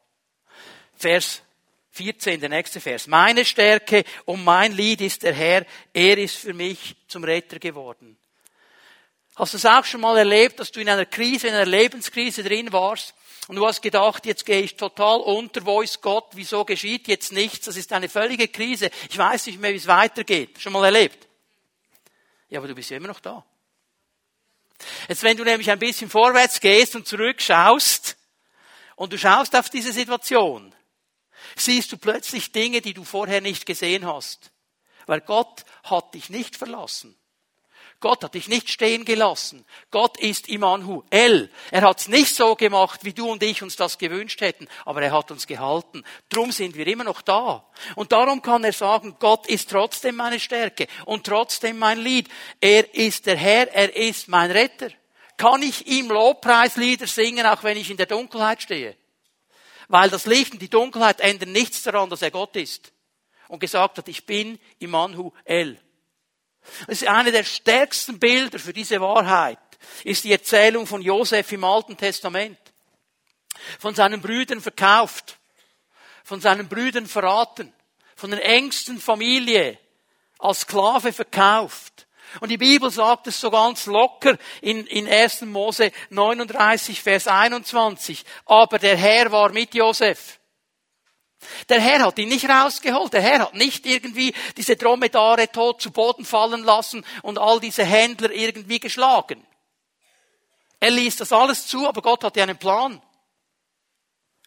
[0.94, 1.42] Vers
[1.90, 3.06] 14, der nächste Vers.
[3.08, 5.66] Meine Stärke und mein Lied ist der Herr.
[5.92, 8.16] Er ist für mich zum Retter geworden.
[9.34, 12.42] Hast du es auch schon mal erlebt, dass du in einer Krise, in einer Lebenskrise
[12.42, 13.14] drin warst
[13.48, 17.32] und du hast gedacht, jetzt gehe ich total unter, wo ist Gott, wieso geschieht jetzt
[17.32, 20.58] nichts, das ist eine völlige Krise, ich weiß nicht mehr, wie es weitergeht.
[20.58, 21.28] Schon mal erlebt?
[22.48, 23.44] Ja, aber du bist ja immer noch da.
[25.08, 28.16] Jetzt, wenn du nämlich ein bisschen vorwärts gehst und zurückschaust
[28.96, 30.74] und du schaust auf diese Situation,
[31.56, 34.52] siehst du plötzlich Dinge, die du vorher nicht gesehen hast.
[35.06, 37.18] Weil Gott hat dich nicht verlassen.
[38.00, 39.64] Gott hat dich nicht stehen gelassen.
[39.90, 41.50] Gott ist Immanuel.
[41.70, 45.02] Er hat es nicht so gemacht, wie du und ich uns das gewünscht hätten, aber
[45.02, 46.04] er hat uns gehalten.
[46.28, 47.64] Drum sind wir immer noch da.
[47.94, 52.28] Und darum kann er sagen, Gott ist trotzdem meine Stärke und trotzdem mein Lied.
[52.60, 54.90] Er ist der Herr, er ist mein Retter.
[55.36, 58.96] Kann ich ihm Lobpreislieder singen, auch wenn ich in der Dunkelheit stehe?
[59.88, 62.92] Weil das Licht und die Dunkelheit ändern nichts daran, dass er Gott ist.
[63.48, 65.78] Und gesagt hat, ich bin Immanuel.
[66.86, 69.58] Das ist eine der stärksten Bilder für diese Wahrheit,
[70.04, 72.58] ist die Erzählung von Josef im Alten Testament.
[73.78, 75.38] Von seinen Brüdern verkauft,
[76.22, 77.72] von seinen Brüdern verraten,
[78.14, 79.78] von der engsten Familie
[80.38, 82.06] als Sklave verkauft.
[82.40, 85.42] Und die Bibel sagt es so ganz locker in, in 1.
[85.42, 88.24] Mose 39, Vers 21.
[88.44, 90.35] Aber der Herr war mit Josef.
[91.68, 93.12] Der Herr hat ihn nicht rausgeholt.
[93.12, 97.84] Der Herr hat nicht irgendwie diese Dromedare tot zu Boden fallen lassen und all diese
[97.84, 99.44] Händler irgendwie geschlagen.
[100.80, 103.00] Er ließ das alles zu, aber Gott hatte einen Plan.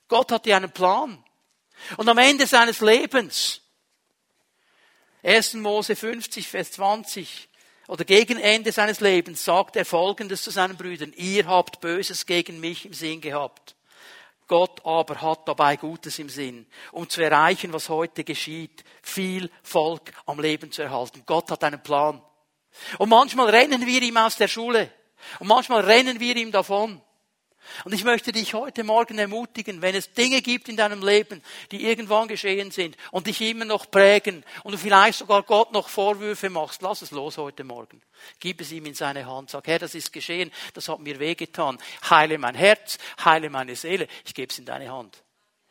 [0.07, 1.23] Gott hatte einen Plan.
[1.97, 3.61] Und am Ende seines Lebens,
[5.23, 5.55] 1.
[5.55, 7.49] Mose 50, Vers 20,
[7.87, 11.13] oder gegen Ende seines Lebens sagt er Folgendes zu seinen Brüdern.
[11.15, 13.75] Ihr habt Böses gegen mich im Sinn gehabt.
[14.49, 20.11] Gott aber hat dabei Gutes im Sinn, um zu erreichen, was heute geschieht, viel Volk
[20.25, 21.23] am Leben zu erhalten.
[21.25, 22.21] Gott hat einen Plan.
[22.97, 24.91] Und manchmal rennen wir ihm aus der Schule.
[25.39, 27.01] Und manchmal rennen wir ihm davon.
[27.85, 31.41] Und ich möchte dich heute Morgen ermutigen, wenn es Dinge gibt in deinem Leben,
[31.71, 35.89] die irgendwann geschehen sind und dich immer noch prägen und du vielleicht sogar Gott noch
[35.89, 38.01] Vorwürfe machst, lass es los heute Morgen.
[38.39, 39.49] Gib es ihm in seine Hand.
[39.49, 41.77] Sag, Herr, das ist geschehen, das hat mir wehgetan.
[42.09, 44.07] Heile mein Herz, heile meine Seele.
[44.25, 45.23] Ich gebe es in deine Hand.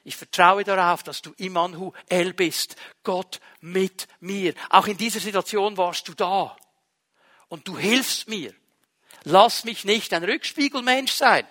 [0.05, 2.77] Ich vertraue darauf, dass du Immanuel bist.
[3.03, 4.55] Gott mit mir.
[4.71, 6.57] Auch in dieser Situation warst du da.
[7.49, 8.55] Und du hilfst mir.
[9.25, 11.47] Lass mich nicht ein Rückspiegelmensch sein.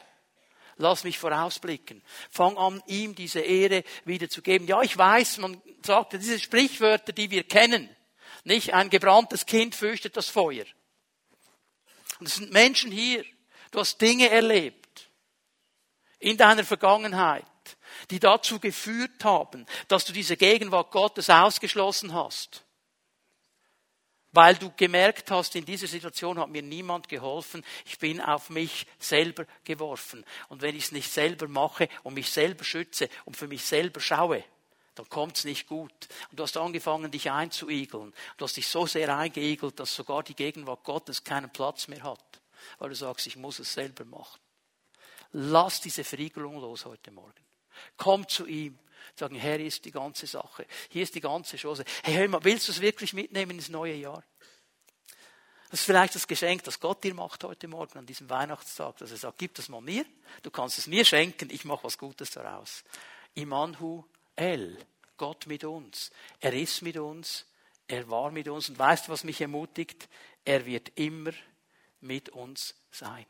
[0.77, 2.03] Lass mich vorausblicken.
[2.29, 4.67] Fang an, ihm diese Ehre wieder zu geben.
[4.67, 7.89] Ja, ich weiß, man sagt diese Sprichwörter, die wir kennen.
[8.43, 10.65] Nicht ein gebranntes Kind fürchtet das Feuer.
[12.19, 13.25] Und es sind Menschen hier.
[13.71, 15.09] Du hast Dinge erlebt.
[16.19, 17.45] In deiner Vergangenheit
[18.09, 22.63] die dazu geführt haben, dass du diese Gegenwart Gottes ausgeschlossen hast
[24.37, 28.85] weil du gemerkt hast, in dieser Situation hat mir niemand geholfen, ich bin auf mich
[28.99, 30.23] selber geworfen.
[30.47, 33.99] Und wenn ich es nicht selber mache und mich selber schütze und für mich selber
[33.99, 34.43] schaue,
[34.93, 35.91] dann kommt es nicht gut.
[36.29, 38.13] Und du hast angefangen, dich einzuigeln.
[38.37, 42.39] Du hast dich so sehr eingeigelt, dass sogar die Gegenwart Gottes keinen Platz mehr hat.
[42.77, 44.39] weil du sagst, ich muss es selber machen.
[45.31, 47.43] Lass diese Verriegelung los heute Morgen.
[47.97, 48.77] Komm zu ihm.
[49.15, 50.65] Sagen, Herr, hier ist die ganze Sache.
[50.89, 51.83] Hier ist die ganze Chance.
[52.03, 54.23] Hey, hör mal, willst du es wirklich mitnehmen ins neue Jahr?
[55.69, 59.11] Das ist vielleicht das Geschenk, das Gott dir macht heute Morgen an diesem Weihnachtstag, dass
[59.11, 60.05] er sagt, gib das mal mir,
[60.41, 62.85] du kannst es mir schenken, ich mache was Gutes daraus.
[63.33, 64.77] Imanhu El,
[65.17, 66.11] Gott mit uns.
[66.39, 67.45] Er ist mit uns,
[67.87, 70.07] er war mit uns und weißt du, was mich ermutigt?
[70.45, 71.31] Er wird immer
[71.99, 73.25] mit uns sein.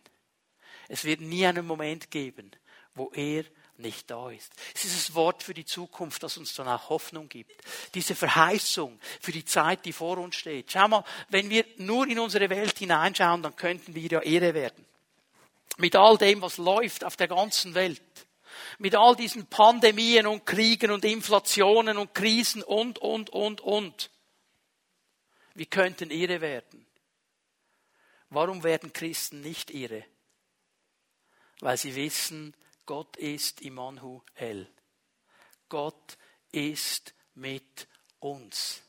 [0.89, 2.51] Es wird nie einen Moment geben,
[2.93, 3.45] wo er
[3.79, 4.51] nicht da ist.
[4.75, 7.61] Es ist das Wort für die Zukunft, das uns dann auch Hoffnung gibt.
[7.93, 10.71] Diese Verheißung für die Zeit, die vor uns steht.
[10.71, 14.85] Schau mal, wenn wir nur in unsere Welt hineinschauen, dann könnten wir ja Ehre werden.
[15.77, 18.01] Mit all dem, was läuft auf der ganzen Welt.
[18.79, 24.09] Mit all diesen Pandemien und Kriegen und Inflationen und Krisen und, und, und, und.
[25.53, 26.85] Wir könnten irre werden.
[28.29, 30.03] Warum werden Christen nicht irre?
[31.59, 32.53] Weil sie wissen,
[32.87, 34.67] Gott ist Immanuel.
[35.67, 36.17] Gott
[36.53, 37.87] ist mit
[38.19, 38.81] uns.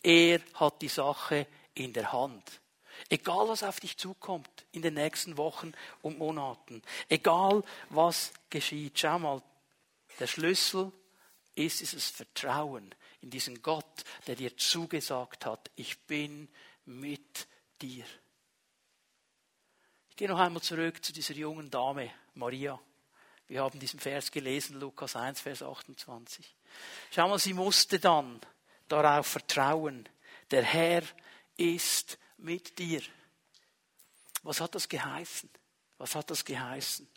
[0.00, 2.62] Er hat die Sache in der Hand.
[3.08, 9.18] Egal was auf dich zukommt in den nächsten Wochen und Monaten, egal was geschieht, schau
[9.18, 9.42] mal,
[10.20, 10.92] der Schlüssel
[11.56, 16.48] ist dieses Vertrauen in diesen Gott, der dir zugesagt hat, ich bin
[16.84, 17.48] mit
[17.82, 18.04] dir.
[20.10, 22.78] Ich gehe noch einmal zurück zu dieser jungen Dame, Maria.
[23.50, 26.54] Wir haben diesen Vers gelesen, Lukas 1, Vers 28.
[27.10, 28.40] Schau mal, sie musste dann
[28.86, 30.08] darauf vertrauen,
[30.52, 31.02] der Herr
[31.56, 33.02] ist mit dir.
[34.44, 35.50] Was hat das geheißen?
[35.98, 37.08] Was hat das geheißen?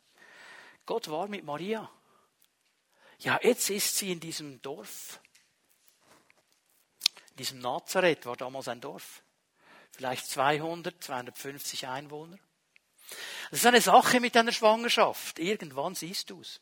[0.87, 1.87] Gott war mit Maria.
[3.19, 5.19] Ja, jetzt ist sie in diesem Dorf.
[7.29, 9.21] In diesem Nazareth war damals ein Dorf.
[9.91, 12.39] Vielleicht 200, 250 Einwohner.
[13.49, 15.39] Das ist eine Sache mit einer Schwangerschaft.
[15.39, 16.59] Irgendwann siehst du es.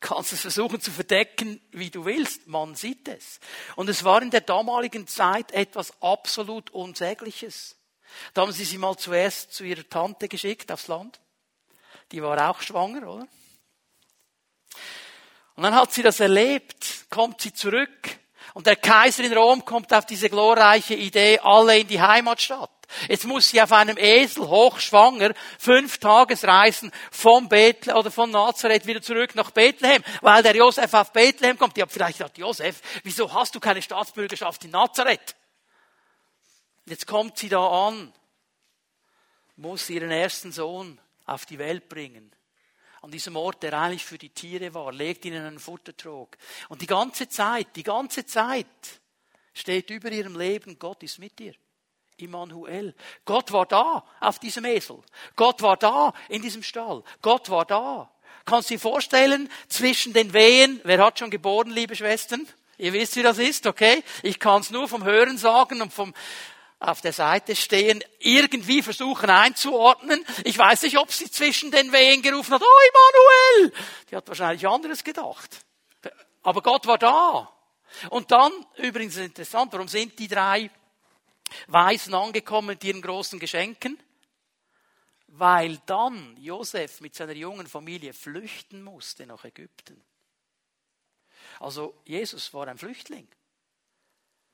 [0.00, 2.46] Kannst es versuchen zu verdecken, wie du willst.
[2.46, 3.40] Man sieht es.
[3.76, 7.76] Und es war in der damaligen Zeit etwas absolut Unsägliches.
[8.34, 11.20] Da haben sie sie mal zuerst zu ihrer Tante geschickt aufs Land.
[12.12, 13.26] Die war auch schwanger, oder?
[15.56, 18.18] Und dann hat sie das erlebt, kommt sie zurück
[18.52, 22.70] und der Kaiser in Rom kommt auf diese glorreiche Idee, alle in die Heimatstadt.
[23.08, 29.02] Jetzt muss sie auf einem Esel hochschwanger fünf Tagesreisen vom Bethlehem oder von Nazareth wieder
[29.02, 31.76] zurück nach Bethlehem, weil der Josef auf Bethlehem kommt.
[31.76, 35.34] Die haben vielleicht gedacht, Josef, wieso hast du keine Staatsbürgerschaft in Nazareth?
[36.86, 38.12] Jetzt kommt sie da an,
[39.56, 42.32] muss ihren ersten Sohn auf die Welt bringen.
[43.02, 46.36] An diesem Ort, der eigentlich für die Tiere war, legt ihn in einen Futtertrog.
[46.68, 48.66] Und die ganze Zeit, die ganze Zeit
[49.52, 51.54] steht über ihrem Leben, Gott ist mit dir.
[52.18, 52.94] Immanuel.
[53.24, 55.02] Gott war da auf diesem Esel.
[55.36, 57.02] Gott war da in diesem Stall.
[57.22, 58.10] Gott war da.
[58.44, 62.46] Kannst du dir vorstellen, zwischen den Wehen, wer hat schon geboren, liebe Schwestern?
[62.78, 64.02] Ihr wisst, wie das ist, okay?
[64.22, 66.14] Ich kann es nur vom Hören sagen und vom
[66.78, 70.24] auf der Seite stehen, irgendwie versuchen einzuordnen.
[70.44, 73.72] Ich weiß nicht, ob sie zwischen den Wehen gerufen hat, oh Immanuel!
[74.10, 75.64] Die hat wahrscheinlich anderes gedacht.
[76.42, 77.50] Aber Gott war da.
[78.10, 80.70] Und dann, übrigens interessant, warum sind die drei
[81.66, 83.98] Weisen angekommen mit ihren großen Geschenken,
[85.28, 90.02] weil dann Josef mit seiner jungen Familie flüchten musste nach Ägypten.
[91.60, 93.28] Also Jesus war ein Flüchtling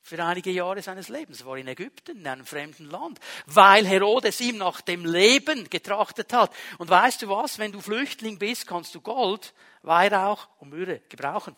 [0.02, 1.44] für einige Jahre seines Lebens.
[1.44, 6.52] War in Ägypten, in einem fremden Land, weil Herodes ihm nach dem Leben getrachtet hat.
[6.78, 11.57] Und weißt du was, wenn du Flüchtling bist, kannst du Gold, Weihrauch und Myrrhe gebrauchen.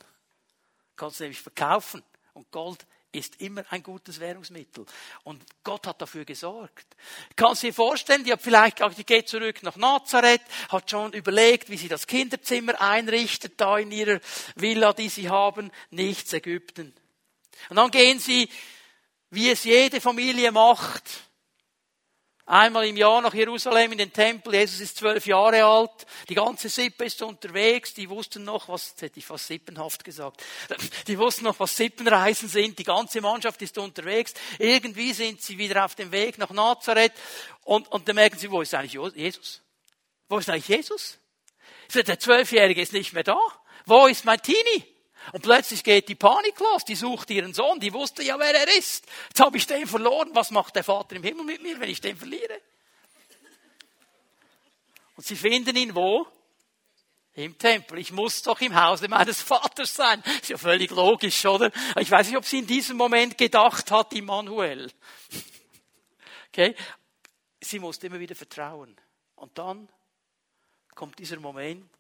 [0.95, 2.03] Kannst du nämlich verkaufen.
[2.35, 4.85] Und Gold ist immer ein gutes Währungsmittel.
[5.23, 6.87] Und Gott hat dafür gesorgt.
[7.37, 11.71] Kannst du dir vorstellen, die hat vielleicht die geht zurück nach Nazareth, hat schon überlegt,
[11.71, 14.21] wie sie das Kinderzimmer einrichtet, da in ihrer
[14.55, 16.95] Villa, die sie haben, nichts Ägypten.
[17.69, 18.49] Und dann gehen sie,
[19.31, 21.05] wie es jede Familie macht,
[22.47, 24.55] Einmal im Jahr nach Jerusalem in den Tempel.
[24.55, 26.07] Jesus ist zwölf Jahre alt.
[26.29, 27.95] Die ganze Sippe ist unterwegs.
[27.95, 30.45] Die wussten noch, was, jetzt hätte ich fast sippenhaft gesagt.
[31.07, 32.79] Die wussten noch, was Sippenreisen sind.
[32.79, 34.35] Die ganze Mannschaft ist unterwegs.
[34.59, 37.15] Irgendwie sind sie wieder auf dem Weg nach Nazareth.
[37.63, 39.63] Und, und dann merken sie, wo ist eigentlich Jesus?
[40.29, 41.19] Wo ist eigentlich Jesus?
[41.95, 43.39] Der Zwölfjährige ist nicht mehr da.
[43.87, 44.94] Wo ist mein Teenie?
[45.33, 48.79] Und plötzlich geht die Panik los, die sucht ihren Sohn, die wusste ja, wer er
[48.79, 49.07] ist.
[49.29, 52.01] Jetzt habe ich den verloren, was macht der Vater im Himmel mit mir, wenn ich
[52.01, 52.61] den verliere?
[55.17, 56.27] Und sie finden ihn wo?
[57.35, 57.99] Im Tempel.
[57.99, 60.23] Ich muss doch im Hause meines Vaters sein.
[60.41, 61.73] Ist ja völlig logisch, oder?
[61.99, 64.93] Ich weiß nicht, ob sie in diesem Moment gedacht hat, Immanuel.
[66.49, 66.77] Okay?
[67.65, 68.97] sie musste immer wieder vertrauen.
[69.37, 69.89] Und dann
[70.95, 71.91] kommt dieser Moment,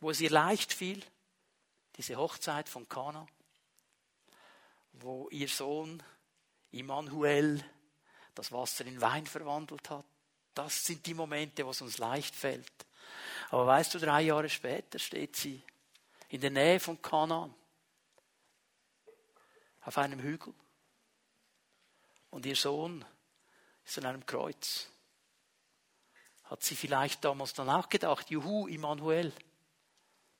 [0.00, 1.02] wo es ihr leicht fiel,
[1.98, 3.26] diese Hochzeit von Kana,
[4.92, 6.02] wo ihr Sohn
[6.70, 7.62] Immanuel
[8.34, 10.04] das Wasser in Wein verwandelt hat.
[10.54, 12.86] Das sind die Momente, wo es uns leicht fällt.
[13.50, 15.62] Aber weißt du, drei Jahre später steht sie
[16.28, 17.52] in der Nähe von Kanaan
[19.82, 20.54] auf einem Hügel
[22.30, 23.04] und ihr Sohn
[23.84, 24.88] ist an einem Kreuz.
[26.44, 29.32] Hat sie vielleicht damals dann auch gedacht, Juhu, Immanuel?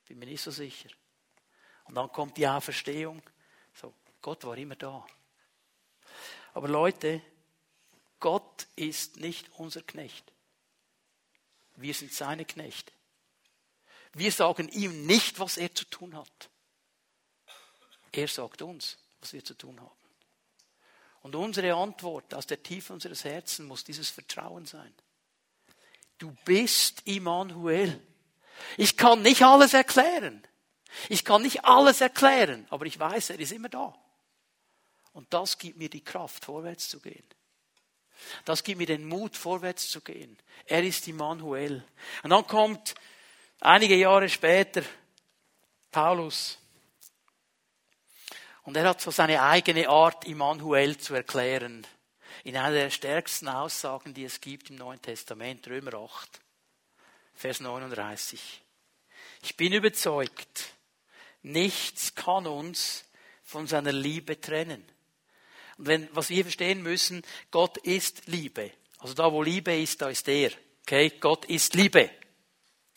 [0.07, 0.89] Bin mir nicht so sicher.
[1.89, 3.21] Und dann kommt die Auferstehung.
[3.73, 5.05] So, Gott war immer da.
[6.53, 7.19] Aber Leute,
[8.19, 10.31] Gott ist nicht unser Knecht.
[11.77, 12.91] Wir sind seine Knechte.
[14.13, 16.49] Wir sagen ihm nicht, was er zu tun hat.
[18.11, 19.89] Er sagt uns, was wir zu tun haben.
[21.21, 24.93] Und unsere Antwort aus der Tiefe unseres Herzens muss dieses Vertrauen sein.
[26.19, 27.99] Du bist Immanuel.
[28.77, 30.43] Ich kann nicht alles erklären.
[31.07, 33.95] Ich kann nicht alles erklären, aber ich weiß, er ist immer da.
[35.13, 37.23] Und das gibt mir die Kraft, vorwärts zu gehen.
[38.45, 40.37] Das gibt mir den Mut, vorwärts zu gehen.
[40.65, 41.83] Er ist Immanuel.
[42.23, 42.95] Und dann kommt
[43.59, 44.83] einige Jahre später
[45.91, 46.57] Paulus.
[48.63, 51.87] Und er hat so seine eigene Art, Immanuel zu erklären.
[52.43, 56.39] In einer der stärksten Aussagen, die es gibt im Neuen Testament, Römer 8,
[57.33, 58.61] Vers 39.
[59.41, 60.75] Ich bin überzeugt,
[61.41, 63.05] nichts kann uns
[63.43, 64.83] von seiner Liebe trennen.
[65.77, 68.71] Und wenn, was wir verstehen müssen, Gott ist Liebe.
[68.99, 70.51] Also da, wo Liebe ist, da ist er.
[70.81, 71.11] Okay?
[71.19, 72.09] Gott ist Liebe.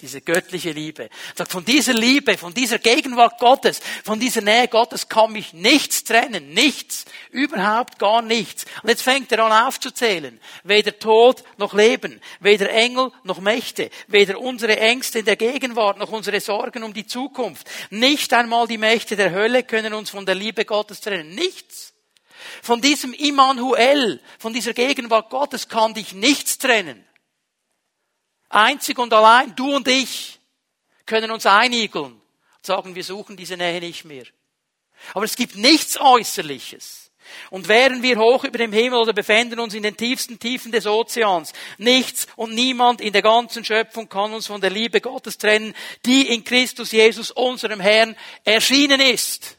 [0.03, 1.05] Diese göttliche Liebe.
[1.05, 5.53] Er sagt, von dieser Liebe, von dieser Gegenwart Gottes, von dieser Nähe Gottes kann mich
[5.53, 6.53] nichts trennen.
[6.53, 7.05] Nichts.
[7.31, 8.65] Überhaupt gar nichts.
[8.83, 10.41] Und jetzt fängt er an aufzuzählen.
[10.65, 12.21] Weder Tod noch Leben.
[12.41, 13.91] Weder Engel noch Mächte.
[14.09, 17.71] Weder unsere Ängste in der Gegenwart noch unsere Sorgen um die Zukunft.
[17.91, 21.33] Nicht einmal die Mächte der Hölle können uns von der Liebe Gottes trennen.
[21.37, 21.95] Nichts.
[22.61, 27.07] Von diesem Immanuel, von dieser Gegenwart Gottes kann dich nichts trennen.
[28.55, 30.39] Einzig und allein du und ich
[31.07, 34.25] können uns einigeln und sagen, wir suchen diese Nähe nicht mehr.
[35.15, 37.11] Aber es gibt nichts Äußerliches.
[37.51, 40.87] Und wären wir hoch über dem Himmel oder befinden uns in den tiefsten Tiefen des
[40.87, 45.75] Ozeans, nichts und niemand in der ganzen Schöpfung kann uns von der Liebe Gottes trennen,
[46.05, 49.57] die in Christus Jesus, unserem Herrn, erschienen ist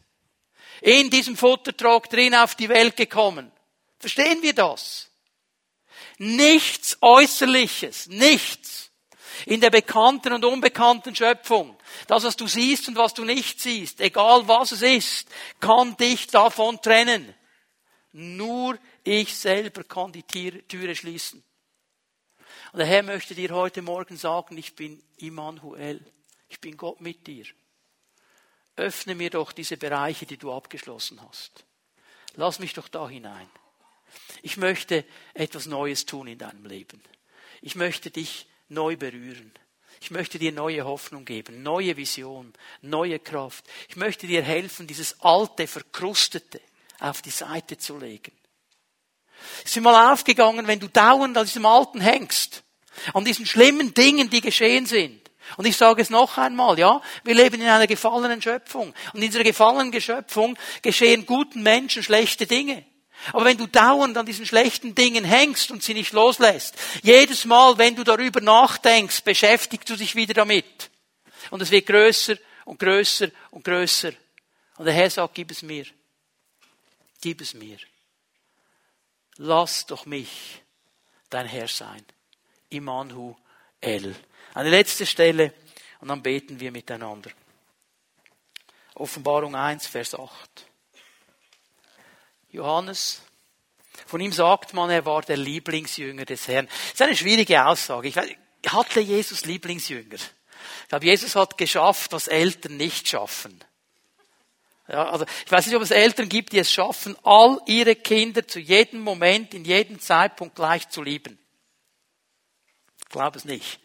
[0.81, 3.51] in diesem Futtertrog drin auf die Welt gekommen.
[3.99, 5.09] Verstehen wir das?
[6.17, 8.82] Nichts Äußerliches, nichts
[9.45, 11.77] in der bekannten und unbekannten Schöpfung.
[12.07, 15.29] Das, was du siehst und was du nicht siehst, egal was es ist,
[15.59, 17.33] kann dich davon trennen.
[18.11, 21.43] Nur ich selber kann die Türe schließen.
[22.71, 25.99] Und der Herr möchte dir heute Morgen sagen, ich bin Immanuel.
[26.49, 27.45] Ich bin Gott mit dir
[28.75, 31.65] öffne mir doch diese Bereiche, die du abgeschlossen hast.
[32.35, 33.49] Lass mich doch da hinein.
[34.41, 37.01] Ich möchte etwas Neues tun in deinem Leben.
[37.61, 39.51] Ich möchte dich neu berühren.
[40.01, 43.65] Ich möchte dir neue Hoffnung geben, neue Vision, neue Kraft.
[43.88, 46.59] Ich möchte dir helfen, dieses alte, verkrustete
[46.99, 48.34] auf die Seite zu legen.
[49.63, 52.63] Ist mir mal aufgegangen, wenn du dauernd an diesem Alten hängst,
[53.13, 55.24] an diesen schlimmen Dingen, die geschehen sind,
[55.57, 58.93] und ich sage es noch einmal, ja, wir leben in einer gefallenen Schöpfung.
[59.13, 62.86] Und in dieser gefallenen Schöpfung geschehen guten Menschen schlechte Dinge.
[63.32, 67.78] Aber wenn du dauernd an diesen schlechten Dingen hängst und sie nicht loslässt, jedes Mal,
[67.78, 70.89] wenn du darüber nachdenkst, beschäftigst du dich wieder damit.
[71.49, 74.11] Und es wird größer und größer und größer.
[74.78, 75.86] Und der Herr sagt, gib es mir.
[77.21, 77.78] Gib es mir.
[79.38, 80.61] Lass doch mich
[81.30, 82.03] dein Herr sein.
[82.69, 83.36] Immanuel.
[84.53, 85.53] Eine letzte Stelle
[85.99, 87.32] und dann beten wir miteinander.
[88.95, 90.67] Offenbarung 1, Vers 8.
[92.53, 93.21] Johannes,
[94.05, 96.67] von ihm sagt man, er war der Lieblingsjünger des Herrn.
[96.67, 98.07] Das ist eine schwierige Aussage.
[98.07, 98.29] Ich weiß,
[98.67, 100.15] hatte Jesus Lieblingsjünger?
[100.15, 103.59] Ich glaube, Jesus hat geschafft, was Eltern nicht schaffen.
[104.87, 108.47] Ja, also ich weiß nicht, ob es Eltern gibt, die es schaffen, all ihre Kinder
[108.47, 111.39] zu jedem Moment, in jedem Zeitpunkt gleich zu lieben.
[112.99, 113.79] Ich glaube es nicht.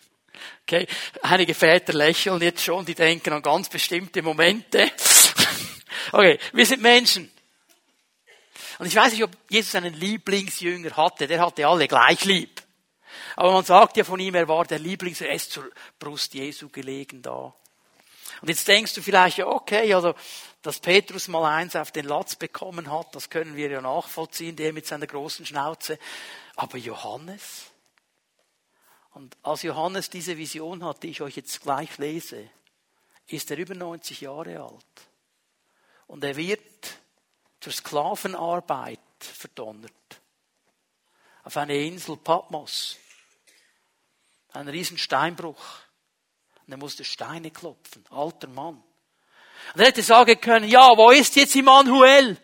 [0.63, 0.87] Okay,
[1.23, 4.91] einige Väter lächeln jetzt schon, die denken an ganz bestimmte Momente.
[6.11, 7.31] Okay, wir sind Menschen.
[8.79, 12.63] Und ich weiß nicht, ob Jesus einen Lieblingsjünger hatte, der hatte alle gleich lieb.
[13.37, 16.69] Aber man sagt ja von ihm, er war der Lieblingsjünger, er ist zur Brust Jesu
[16.69, 17.55] gelegen da.
[18.41, 20.15] Und jetzt denkst du vielleicht, ja, okay, also
[20.63, 24.73] dass Petrus mal eins auf den Latz bekommen hat, das können wir ja nachvollziehen, der
[24.73, 25.99] mit seiner großen Schnauze.
[26.57, 27.67] Aber Johannes?
[29.11, 32.49] Und als Johannes diese Vision hat, die ich euch jetzt gleich lese,
[33.27, 35.09] ist er über 90 Jahre alt.
[36.07, 36.99] Und er wird
[37.61, 39.93] zur Sklavenarbeit verdonnert.
[41.45, 42.97] Auf eine Insel Patmos.
[44.53, 45.65] Ein Riesensteinbruch.
[46.67, 48.05] Und er musste Steine klopfen.
[48.11, 48.83] Alter Mann.
[49.75, 52.37] Und er hätte sagen können, ja, wo ist jetzt Immanuel?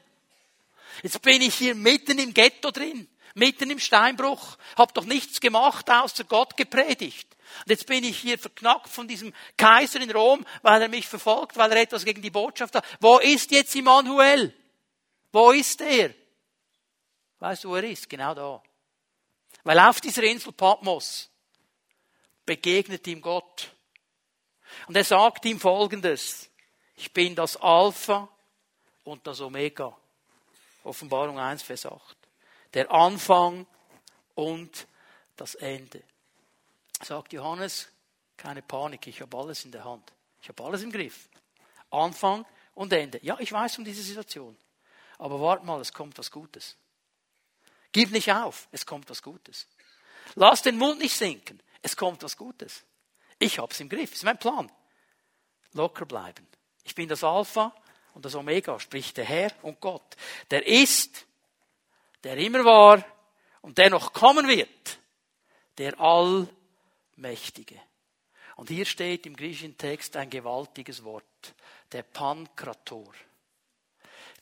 [1.02, 5.90] Jetzt bin ich hier mitten im Ghetto drin, mitten im Steinbruch, hab doch nichts gemacht,
[5.90, 7.28] außer Gott gepredigt.
[7.60, 11.56] Und jetzt bin ich hier verknackt von diesem Kaiser in Rom, weil er mich verfolgt,
[11.56, 12.84] weil er etwas gegen die Botschaft hat.
[13.00, 14.54] Wo ist jetzt Immanuel?
[15.34, 16.14] Wo ist er?
[17.40, 18.08] Weißt du, wo er ist?
[18.08, 18.62] Genau da.
[19.64, 21.28] Weil auf dieser Insel Patmos
[22.46, 23.74] begegnet ihm Gott.
[24.86, 26.48] Und er sagt ihm Folgendes.
[26.94, 28.28] Ich bin das Alpha
[29.02, 29.96] und das Omega.
[30.84, 32.16] Offenbarung 1, Vers 8.
[32.72, 33.66] Der Anfang
[34.36, 34.86] und
[35.34, 36.04] das Ende.
[37.02, 37.88] Sagt Johannes,
[38.36, 40.12] keine Panik, ich habe alles in der Hand.
[40.40, 41.28] Ich habe alles im Griff.
[41.90, 43.18] Anfang und Ende.
[43.20, 44.56] Ja, ich weiß um diese Situation.
[45.18, 46.76] Aber wart mal, es kommt was Gutes.
[47.92, 49.68] Gib nicht auf, es kommt was Gutes.
[50.34, 52.84] Lass den Mund nicht sinken, es kommt was Gutes.
[53.38, 54.70] Ich hab's im Griff, ist mein Plan.
[55.72, 56.46] Locker bleiben.
[56.82, 57.74] Ich bin das Alpha
[58.14, 60.16] und das Omega, spricht der Herr und Gott.
[60.50, 61.26] Der ist,
[62.22, 63.04] der immer war
[63.60, 64.98] und der noch kommen wird.
[65.78, 67.80] Der Allmächtige.
[68.56, 71.54] Und hier steht im griechischen Text ein gewaltiges Wort.
[71.90, 73.12] Der Pankrator.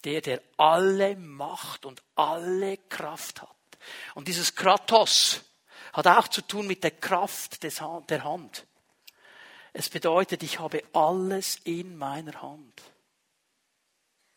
[0.04, 3.48] Der, der alle Macht und alle Kraft hat.
[4.14, 5.40] Und dieses Kratos
[5.92, 8.66] hat auch zu tun mit der Kraft des, der Hand.
[9.72, 12.82] Es bedeutet, ich habe alles in meiner Hand.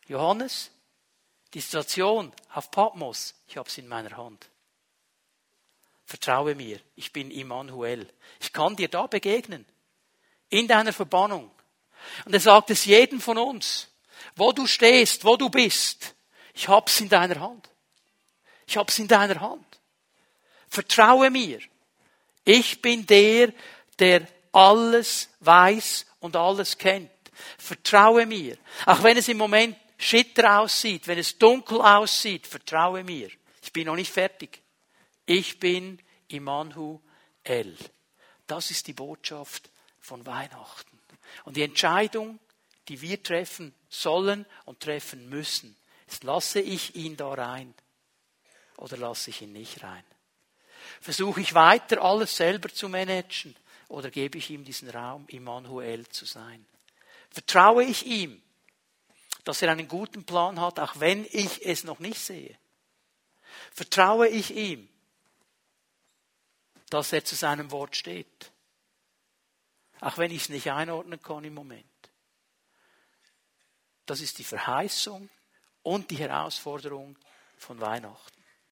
[0.06, 0.70] Johannes,
[1.52, 4.48] die Situation auf Patmos, ich habe es in meiner Hand.
[6.04, 8.08] Vertraue mir, ich bin Immanuel.
[8.40, 9.66] Ich kann dir da begegnen.
[10.48, 11.50] In deiner Verbannung.
[12.24, 13.88] Und er sagt es jedem von uns.
[14.34, 16.14] Wo du stehst, wo du bist.
[16.54, 17.68] Ich hab's in deiner Hand.
[18.66, 19.80] Ich hab's in deiner Hand.
[20.68, 21.60] Vertraue mir.
[22.44, 23.52] Ich bin der,
[23.98, 27.10] der alles weiß und alles kennt.
[27.58, 28.56] Vertraue mir.
[28.86, 33.30] Auch wenn es im Moment schitter aussieht, wenn es dunkel aussieht, vertraue mir.
[33.62, 34.62] Ich bin noch nicht fertig.
[35.26, 37.00] Ich bin Immanuel.
[38.46, 39.70] Das ist die Botschaft
[40.00, 40.98] von Weihnachten.
[41.44, 42.38] Und die Entscheidung,
[42.88, 45.76] die wir treffen sollen und treffen müssen,
[46.06, 47.74] ist, lasse ich ihn da rein
[48.76, 50.04] oder lasse ich ihn nicht rein?
[51.00, 53.56] Versuche ich weiter alles selber zu managen
[53.88, 56.66] oder gebe ich ihm diesen Raum, Immanuel zu sein?
[57.30, 58.42] Vertraue ich ihm,
[59.44, 62.56] dass er einen guten Plan hat, auch wenn ich es noch nicht sehe?
[63.72, 64.88] Vertraue ich ihm,
[66.90, 68.52] dass er zu seinem Wort steht?
[70.00, 71.95] Auch wenn ich es nicht einordnen kann im Moment.
[74.06, 75.28] Das ist die Verheißung
[75.82, 77.16] und die Herausforderung
[77.58, 78.35] von Weihnachten.